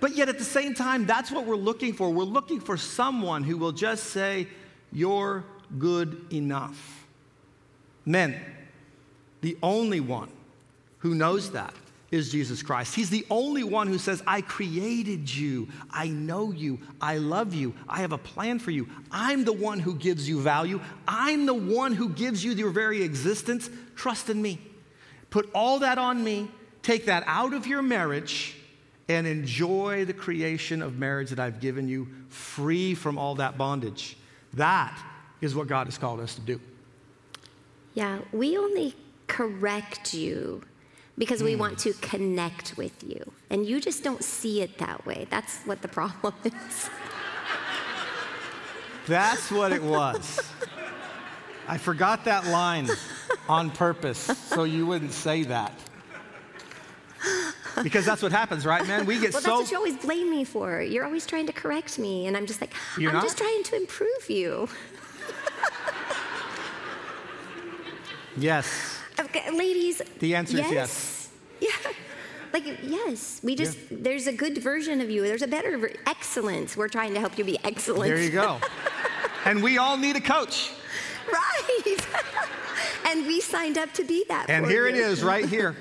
[0.00, 2.10] But yet at the same time, that's what we're looking for.
[2.10, 4.48] We're looking for someone who will just say,
[4.90, 5.44] You're
[5.78, 7.06] good enough.
[8.04, 8.40] Men,
[9.40, 10.28] the only one
[10.98, 11.72] who knows that
[12.10, 12.94] is Jesus Christ.
[12.94, 17.72] He's the only one who says, I created you, I know you, I love you,
[17.88, 18.86] I have a plan for you.
[19.10, 23.02] I'm the one who gives you value, I'm the one who gives you your very
[23.02, 23.70] existence.
[23.96, 24.60] Trust in me.
[25.30, 26.50] Put all that on me,
[26.82, 28.54] take that out of your marriage,
[29.08, 34.16] and enjoy the creation of marriage that I've given you, free from all that bondage.
[34.54, 34.96] That
[35.40, 36.60] is what God has called us to do.
[37.94, 38.94] Yeah, we only
[39.26, 40.62] correct you
[41.18, 41.60] because we hmm.
[41.60, 43.32] want to connect with you.
[43.50, 45.26] And you just don't see it that way.
[45.30, 46.90] That's what the problem is.
[49.06, 50.40] That's what it was.
[51.68, 52.88] I forgot that line
[53.48, 55.72] on purpose so you wouldn't say that.
[57.82, 59.06] Because that's what happens, right, man?
[59.06, 59.48] We get Well, so.
[59.48, 60.82] Well, that's what you always blame me for.
[60.82, 62.26] You're always trying to correct me.
[62.26, 63.22] And I'm just like, You're I'm not?
[63.24, 64.68] just trying to improve you.
[68.36, 68.98] yes.
[69.18, 70.02] Okay, ladies.
[70.18, 71.18] The answer is yes.
[71.60, 71.68] Yeah.
[72.52, 73.40] Like, yes.
[73.42, 75.22] We just, there's a good version of you.
[75.22, 76.76] There's a better, ver- excellence.
[76.76, 78.12] We're trying to help you be excellent.
[78.12, 78.58] There you go.
[79.46, 80.72] and we all need a coach.
[81.32, 81.96] Right.
[83.08, 84.50] and we signed up to be that.
[84.50, 85.02] And here it you.
[85.02, 85.76] is, right here.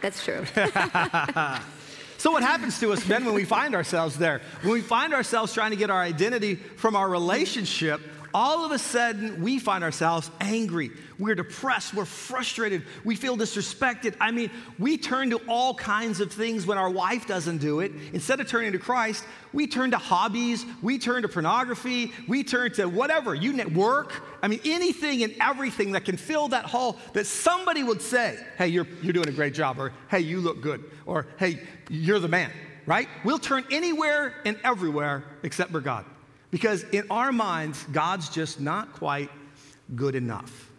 [0.00, 0.44] That's true.
[2.20, 4.42] So, what happens to us, men, when we find ourselves there?
[4.60, 8.02] When we find ourselves trying to get our identity from our relationship,
[8.34, 10.90] all of a sudden we find ourselves angry.
[11.18, 11.94] We're depressed.
[11.94, 12.84] We're frustrated.
[13.04, 14.16] We feel disrespected.
[14.20, 17.92] I mean, we turn to all kinds of things when our wife doesn't do it.
[18.12, 20.64] Instead of turning to Christ, we turn to hobbies.
[20.82, 22.12] We turn to pornography.
[22.26, 24.22] We turn to whatever, you work.
[24.42, 28.68] I mean, anything and everything that can fill that hole that somebody would say, hey,
[28.68, 32.28] you're, you're doing a great job, or hey, you look good, or hey, you're the
[32.28, 32.50] man,
[32.86, 33.08] right?
[33.24, 36.04] We'll turn anywhere and everywhere except for God.
[36.50, 39.30] Because in our minds, God's just not quite
[39.94, 40.70] good enough.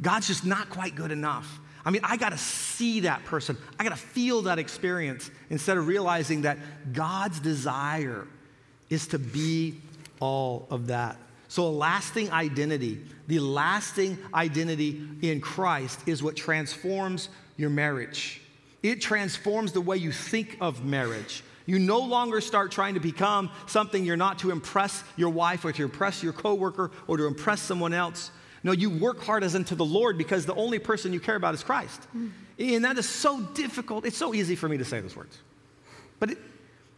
[0.00, 1.60] God's just not quite good enough.
[1.84, 3.56] I mean, I got to see that person.
[3.78, 6.58] I got to feel that experience instead of realizing that
[6.92, 8.26] God's desire
[8.90, 9.80] is to be
[10.20, 11.16] all of that.
[11.48, 18.40] So, a lasting identity, the lasting identity in Christ is what transforms your marriage.
[18.82, 21.44] It transforms the way you think of marriage.
[21.66, 25.72] You no longer start trying to become something you're not to impress your wife or
[25.72, 28.30] to impress your coworker or to impress someone else.
[28.62, 31.54] No, you work hard as unto the Lord because the only person you care about
[31.54, 32.00] is Christ.
[32.16, 32.30] Mm.
[32.58, 34.06] And that is so difficult.
[34.06, 35.38] It's so easy for me to say those words.
[36.18, 36.38] But, it,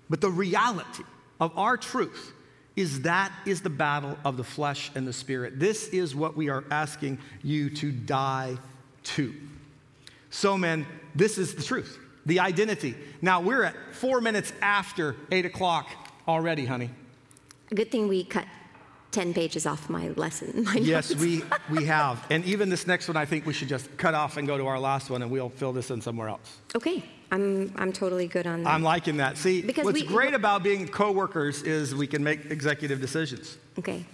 [0.09, 1.05] but the reality
[1.41, 2.33] of our truth
[2.77, 5.59] is that is the battle of the flesh and the spirit.
[5.59, 8.57] This is what we are asking you to die
[9.03, 9.35] to.
[10.31, 11.99] So, men, this is the truth,
[12.29, 12.95] the identity.
[13.23, 15.89] Now, we're at four minutes after eight o'clock
[16.29, 16.91] already, honey.
[17.75, 18.45] Good thing we cut
[19.13, 20.65] 10 pages off my lesson.
[20.65, 22.25] My Yes, we, we have.
[22.31, 24.67] And even this next one, I think we should just cut off and go to
[24.67, 26.59] our last one and we'll fill this in somewhere else.
[26.77, 27.03] Okay,
[27.33, 28.71] I'm, I'm totally good on that.
[28.71, 29.39] I'm liking that.
[29.39, 33.57] See, Because what's we- great about being coworkers is we can make executive decisions.
[33.79, 34.05] okay,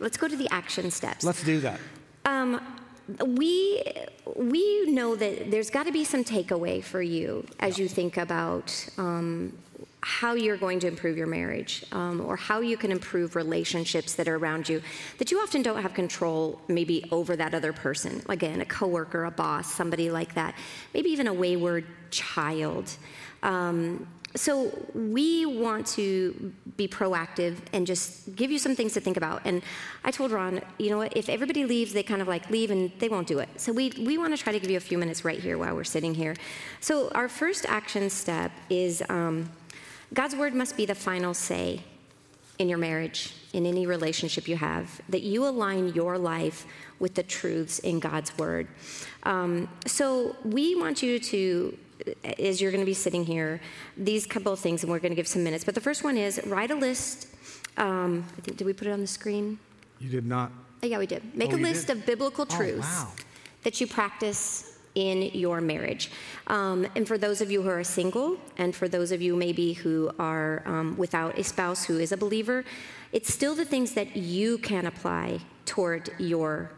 [0.00, 1.24] let's go to the action steps.
[1.24, 1.78] Let's do that.
[2.24, 2.60] Um,
[3.26, 3.82] we
[4.36, 8.88] we know that there's got to be some takeaway for you as you think about
[8.98, 9.52] um,
[10.02, 14.28] how you're going to improve your marriage um, or how you can improve relationships that
[14.28, 14.82] are around you
[15.18, 18.22] that you often don't have control maybe over that other person.
[18.28, 20.54] Again a coworker a boss somebody like that.
[20.94, 22.90] Maybe even a wayward child.
[23.42, 24.06] Um,
[24.36, 29.42] so we want to be proactive and just give you some things to think about.
[29.44, 29.62] And
[30.04, 32.92] I told Ron, you know what, if everybody leaves, they kind of like leave and
[33.00, 33.48] they won't do it.
[33.56, 35.74] So we, we want to try to give you a few minutes right here while
[35.74, 36.36] we're sitting here.
[36.80, 39.50] So our first action step is um,
[40.14, 41.82] God's word must be the final say
[42.58, 46.66] in your marriage, in any relationship you have, that you align your life
[46.98, 48.68] with the truths in God's word.
[49.22, 51.76] Um, so we want you to,
[52.38, 53.60] as you're going to be sitting here,
[53.96, 55.64] these couple of things, and we're going to give some minutes.
[55.64, 57.28] But the first one is write a list.
[57.76, 59.58] Um, I think did we put it on the screen?
[59.98, 60.52] You did not.
[60.82, 61.34] Oh, yeah, we did.
[61.34, 61.98] Make Oh, a list did?
[61.98, 63.08] of biblical Oh, truths wow.
[63.62, 66.10] that you practice in your marriage.
[66.48, 69.74] Um, and for those of you who are single, and for those of you maybe
[69.74, 72.64] who are um, without a spouse who is a believer,
[73.12, 76.72] it's still the things that you can apply toward your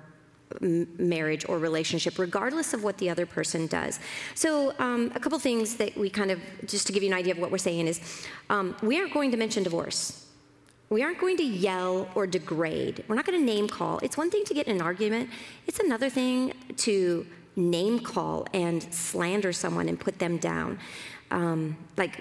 [0.60, 4.00] marriage or relationship, regardless of what the other person does.
[4.34, 7.32] So, um, a couple things that we kind of, just to give you an idea
[7.32, 8.00] of what we're saying, is
[8.50, 10.26] um, we aren't going to mention divorce.
[10.90, 13.02] We aren't going to yell or degrade.
[13.08, 13.98] We're not going to name call.
[14.00, 15.30] It's one thing to get in an argument,
[15.66, 17.26] it's another thing to
[17.56, 20.78] name call and slander someone and put them down.
[21.30, 22.18] Um, like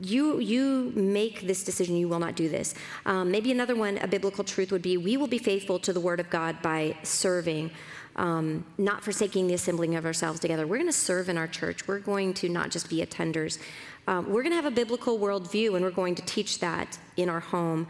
[0.00, 2.74] you you make this decision you will not do this
[3.06, 6.00] um, maybe another one a biblical truth would be we will be faithful to the
[6.00, 7.70] word of god by serving
[8.16, 11.86] um, not forsaking the assembling of ourselves together we're going to serve in our church
[11.86, 13.58] we're going to not just be attenders
[14.06, 17.28] um, we're going to have a biblical worldview and we're going to teach that in
[17.28, 17.86] our home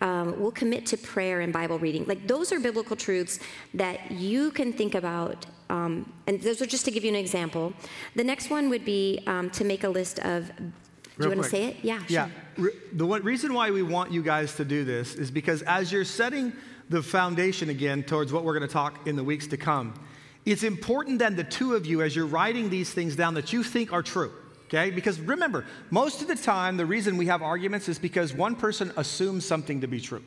[0.00, 2.04] um, we'll commit to prayer and Bible reading.
[2.04, 3.38] Like those are biblical truths
[3.72, 5.46] that you can think about.
[5.70, 7.72] Um, and those are just to give you an example.
[8.14, 10.50] The next one would be um, to make a list of.
[11.18, 11.76] Do you want to say it?
[11.82, 12.02] Yeah.
[12.08, 12.28] Yeah.
[12.56, 12.70] Sure.
[12.92, 16.04] The one, reason why we want you guys to do this is because as you're
[16.04, 16.52] setting
[16.88, 19.94] the foundation again towards what we're going to talk in the weeks to come,
[20.44, 23.62] it's important then the two of you, as you're writing these things down that you
[23.62, 24.32] think are true.
[24.66, 24.90] Okay?
[24.90, 28.92] Because remember, most of the time, the reason we have arguments is because one person
[28.96, 30.22] assumes something to be true,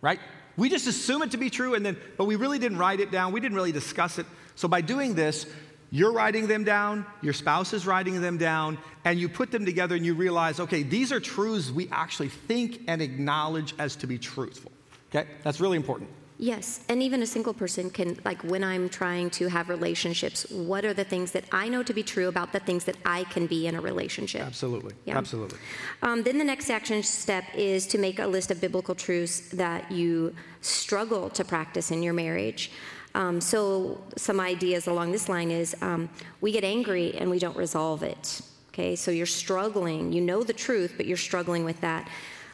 [0.00, 0.18] right?
[0.56, 3.12] We just assume it to be true, and then, but we really didn't write it
[3.12, 3.32] down.
[3.32, 4.26] We didn't really discuss it.
[4.56, 5.46] So by doing this,
[5.90, 9.96] you're writing them down, your spouse is writing them down, and you put them together
[9.96, 14.18] and you realize, okay, these are truths we actually think and acknowledge as to be
[14.18, 14.72] truthful.
[15.10, 15.28] Okay?
[15.42, 16.10] That's really important.
[16.40, 20.84] Yes, and even a single person can, like, when I'm trying to have relationships, what
[20.84, 23.48] are the things that I know to be true about the things that I can
[23.48, 24.42] be in a relationship?
[24.42, 24.94] Absolutely.
[25.04, 25.18] Yeah.
[25.18, 25.58] Absolutely.
[26.00, 29.90] Um, then the next action step is to make a list of biblical truths that
[29.90, 32.70] you struggle to practice in your marriage.
[33.18, 36.08] Um, so, some ideas along this line is um,
[36.40, 38.40] we get angry and we don't resolve it.
[38.68, 40.12] Okay, so you're struggling.
[40.12, 42.08] You know the truth, but you're struggling with that.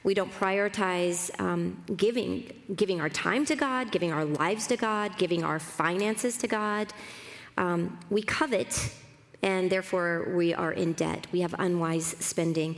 [0.04, 5.18] We don't prioritize um, giving, giving our time to God, giving our lives to God,
[5.18, 6.94] giving our finances to God.
[7.58, 8.90] Um, we covet,
[9.42, 11.26] and therefore we are in debt.
[11.30, 12.76] We have unwise spending.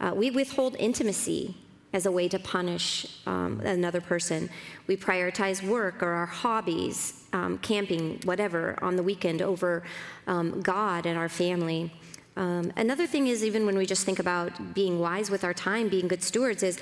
[0.00, 1.54] Uh, we withhold intimacy
[1.92, 4.50] as a way to punish um, another person.
[4.86, 9.82] We prioritize work or our hobbies, um, camping, whatever, on the weekend over
[10.26, 11.92] um, God and our family.
[12.36, 15.88] Um, another thing is, even when we just think about being wise with our time,
[15.88, 16.78] being good stewards, is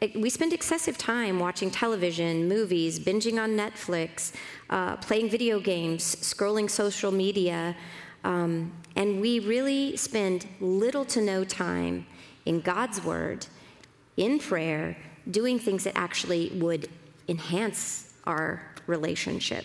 [0.00, 4.32] it- we spend excessive time watching television, movies, binging on Netflix,
[4.70, 7.76] uh, playing video games, scrolling social media,
[8.24, 12.06] um, and we really spend little to no time
[12.46, 13.46] in God's Word,
[14.16, 14.96] in prayer,
[15.30, 16.88] doing things that actually would
[17.28, 19.64] enhance our relationship.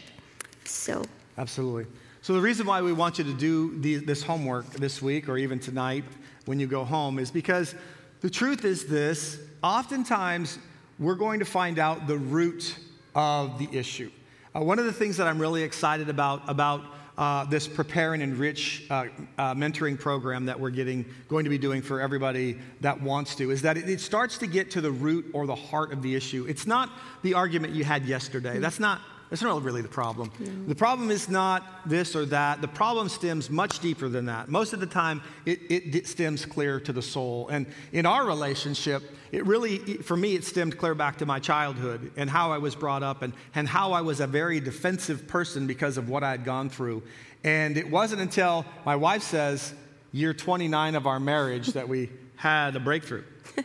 [0.70, 1.04] So,
[1.38, 1.86] Absolutely.
[2.22, 5.38] So, the reason why we want you to do the, this homework this week or
[5.38, 6.04] even tonight
[6.46, 7.76] when you go home is because
[8.22, 10.58] the truth is this oftentimes
[11.00, 12.76] we're going to find out the root
[13.14, 14.12] of the issue.
[14.56, 16.82] Uh, one of the things that I'm really excited about about
[17.18, 19.06] uh, this prepare and enrich uh,
[19.38, 23.52] uh, mentoring program that we're getting going to be doing for everybody that wants to
[23.52, 26.16] is that it, it starts to get to the root or the heart of the
[26.16, 26.46] issue.
[26.48, 26.92] It's not
[27.24, 28.60] the argument you had yesterday.
[28.60, 30.32] That's not that's not really the problem.
[30.68, 32.62] The problem is not this or that.
[32.62, 34.48] The problem stems much deeper than that.
[34.48, 37.50] Most of the time, it, it stems clear to the soul.
[37.50, 42.12] And in our relationship, it really, for me, it stemmed clear back to my childhood
[42.16, 45.68] and how I was brought up and, and how I was a very defensive person
[45.68, 47.04] because of what I had gone through.
[47.44, 49.74] And it wasn't until my wife says,
[50.14, 53.24] year 29 of our marriage, that we had a breakthrough.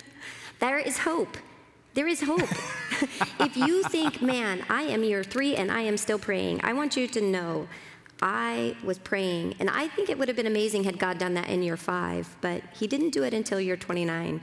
[0.58, 1.36] there is hope.
[1.94, 2.40] There is hope.
[3.40, 6.96] if you think, man, I am year three and I am still praying, I want
[6.96, 7.68] you to know
[8.22, 9.56] I was praying.
[9.58, 12.34] And I think it would have been amazing had God done that in year five,
[12.40, 14.40] but He didn't do it until year 29.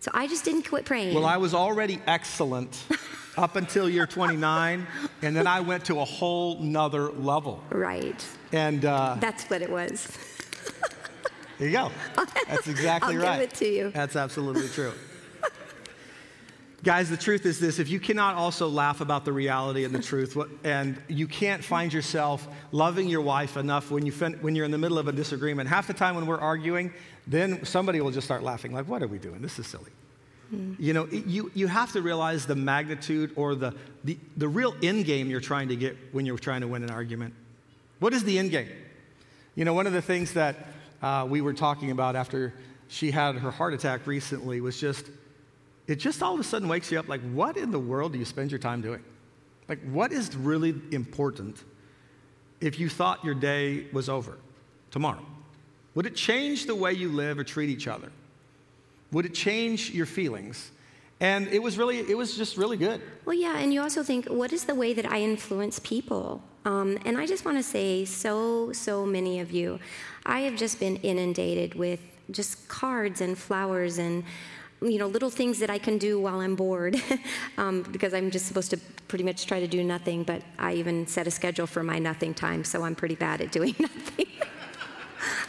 [0.00, 1.14] So I just didn't quit praying.
[1.14, 2.84] Well, I was already excellent
[3.36, 4.86] up until year 29,
[5.22, 7.62] and then I went to a whole nother level.
[7.70, 8.24] right.
[8.52, 10.06] And uh, That's what it was.
[11.58, 11.90] there you go.
[12.48, 13.42] That's exactly I'll give right.
[13.42, 13.90] it to you.
[13.90, 14.92] That's absolutely true.
[16.84, 20.02] Guys, the truth is this if you cannot also laugh about the reality and the
[20.10, 24.56] truth, what, and you can't find yourself loving your wife enough when, you fin- when
[24.56, 26.92] you're in the middle of a disagreement, half the time when we're arguing,
[27.26, 29.40] then somebody will just start laughing, like, what are we doing?
[29.40, 29.90] This is silly.
[30.78, 34.74] You know, it- you, you have to realize the magnitude or the, the, the real
[34.82, 37.32] end game you're trying to get when you're trying to win an argument.
[38.00, 38.68] What is the end game?
[39.54, 40.56] You know, one of the things that
[41.00, 42.52] uh, we were talking about after
[42.88, 45.06] she had her heart attack recently was just,
[45.86, 48.18] it just all of a sudden wakes you up like, what in the world do
[48.18, 49.02] you spend your time doing?
[49.68, 51.62] Like, what is really important
[52.60, 54.38] if you thought your day was over
[54.90, 55.24] tomorrow?
[55.94, 58.10] Would it change the way you live or treat each other?
[59.12, 60.70] Would it change your feelings?
[61.20, 63.00] And it was really, it was just really good.
[63.24, 66.42] Well, yeah, and you also think, what is the way that I influence people?
[66.64, 69.78] Um, and I just want to say, so, so many of you,
[70.26, 72.00] I have just been inundated with
[72.30, 74.24] just cards and flowers and
[74.82, 77.00] you know, little things that I can do while I'm bored,
[77.58, 78.78] um, because I'm just supposed to
[79.08, 80.24] pretty much try to do nothing.
[80.24, 83.52] But I even set a schedule for my nothing time, so I'm pretty bad at
[83.52, 84.26] doing nothing.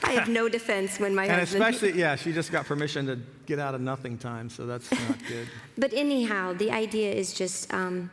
[0.03, 1.63] I have no defense when my And husband.
[1.63, 5.17] especially, yeah, she just got permission to get out of nothing time, so that's not
[5.27, 5.47] good.
[5.77, 8.11] But anyhow, the idea is just um,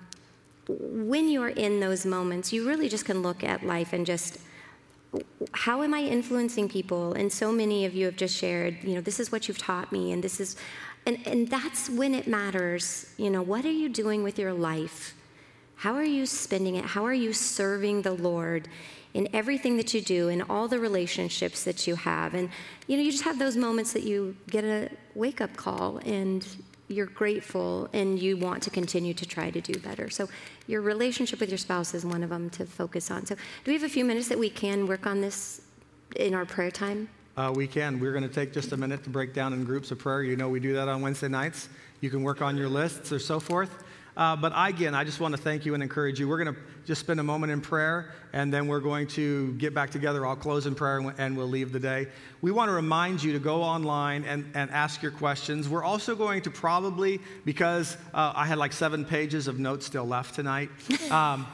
[0.68, 4.38] when you're in those moments, you really just can look at life and just
[5.52, 7.12] how am I influencing people?
[7.14, 9.90] And so many of you have just shared, you know, this is what you've taught
[9.90, 10.56] me, and this is,
[11.06, 13.12] and, and that's when it matters.
[13.16, 15.14] You know, what are you doing with your life?
[15.77, 16.85] How are you spending it?
[16.85, 18.68] How are you serving the Lord
[19.14, 22.35] in everything that you do, in all the relationships that you have?
[22.35, 22.51] And,
[22.86, 26.47] you know, you just have those moments that you get a wake up call and
[26.89, 30.10] you're grateful and you want to continue to try to do better.
[30.10, 30.28] So,
[30.66, 33.24] your relationship with your spouse is one of them to focus on.
[33.24, 35.62] So, do we have a few minutes that we can work on this
[36.16, 37.09] in our prayer time?
[37.40, 37.98] Uh, we can.
[37.98, 40.22] We're going to take just a minute to break down in groups of prayer.
[40.22, 41.70] You know, we do that on Wednesday nights.
[42.02, 43.82] You can work on your lists or so forth.
[44.14, 46.28] Uh, but again, I just want to thank you and encourage you.
[46.28, 49.72] We're going to just spend a moment in prayer, and then we're going to get
[49.72, 50.26] back together.
[50.26, 52.08] I'll close in prayer, and, and we'll leave the day.
[52.42, 55.66] We want to remind you to go online and, and ask your questions.
[55.66, 60.06] We're also going to probably, because uh, I had like seven pages of notes still
[60.06, 60.68] left tonight,
[61.10, 61.46] um,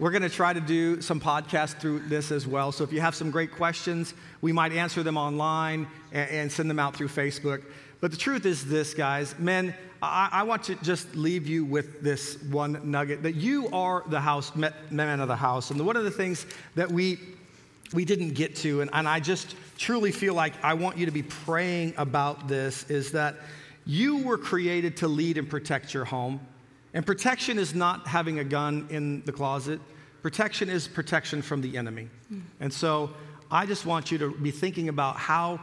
[0.00, 2.72] we're going to try to do some podcasts through this as well.
[2.72, 6.70] So if you have some great questions, we might answer them online and, and send
[6.70, 7.64] them out through Facebook.
[8.00, 12.00] But the truth is this, guys, men, I, I, want to just leave you with
[12.00, 15.70] this one nugget that you are the house, men of the house.
[15.70, 16.46] And one of the things
[16.76, 17.18] that we
[17.92, 21.12] we didn't get to, and, and I just truly feel like I want you to
[21.12, 23.36] be praying about this, is that
[23.86, 26.40] you were created to lead and protect your home.
[26.94, 29.80] And protection is not having a gun in the closet.
[30.22, 32.08] Protection is protection from the enemy.
[32.32, 32.42] Mm.
[32.60, 33.10] And so
[33.50, 35.60] I just want you to be thinking about how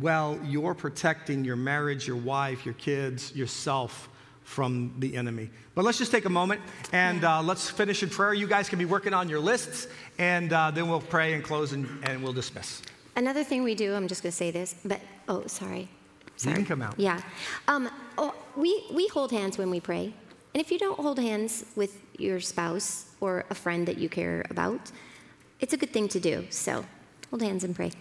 [0.00, 4.08] well you're protecting your marriage, your wife, your kids, yourself
[4.42, 5.50] from the enemy.
[5.74, 6.60] But let's just take a moment
[6.92, 8.32] and uh, let's finish in prayer.
[8.32, 9.88] You guys can be working on your lists,
[10.18, 12.80] and uh, then we'll pray and close and, and we'll dismiss.
[13.16, 15.88] Another thing we do, I'm just going to say this, but oh, sorry.
[16.36, 16.52] sorry.
[16.52, 16.94] You can come out.
[16.96, 17.20] Yeah.
[17.66, 20.14] Um, oh, we, we hold hands when we pray.
[20.56, 24.42] And if you don't hold hands with your spouse or a friend that you care
[24.48, 24.90] about,
[25.60, 26.46] it's a good thing to do.
[26.48, 26.82] So
[27.28, 27.92] hold hands and pray.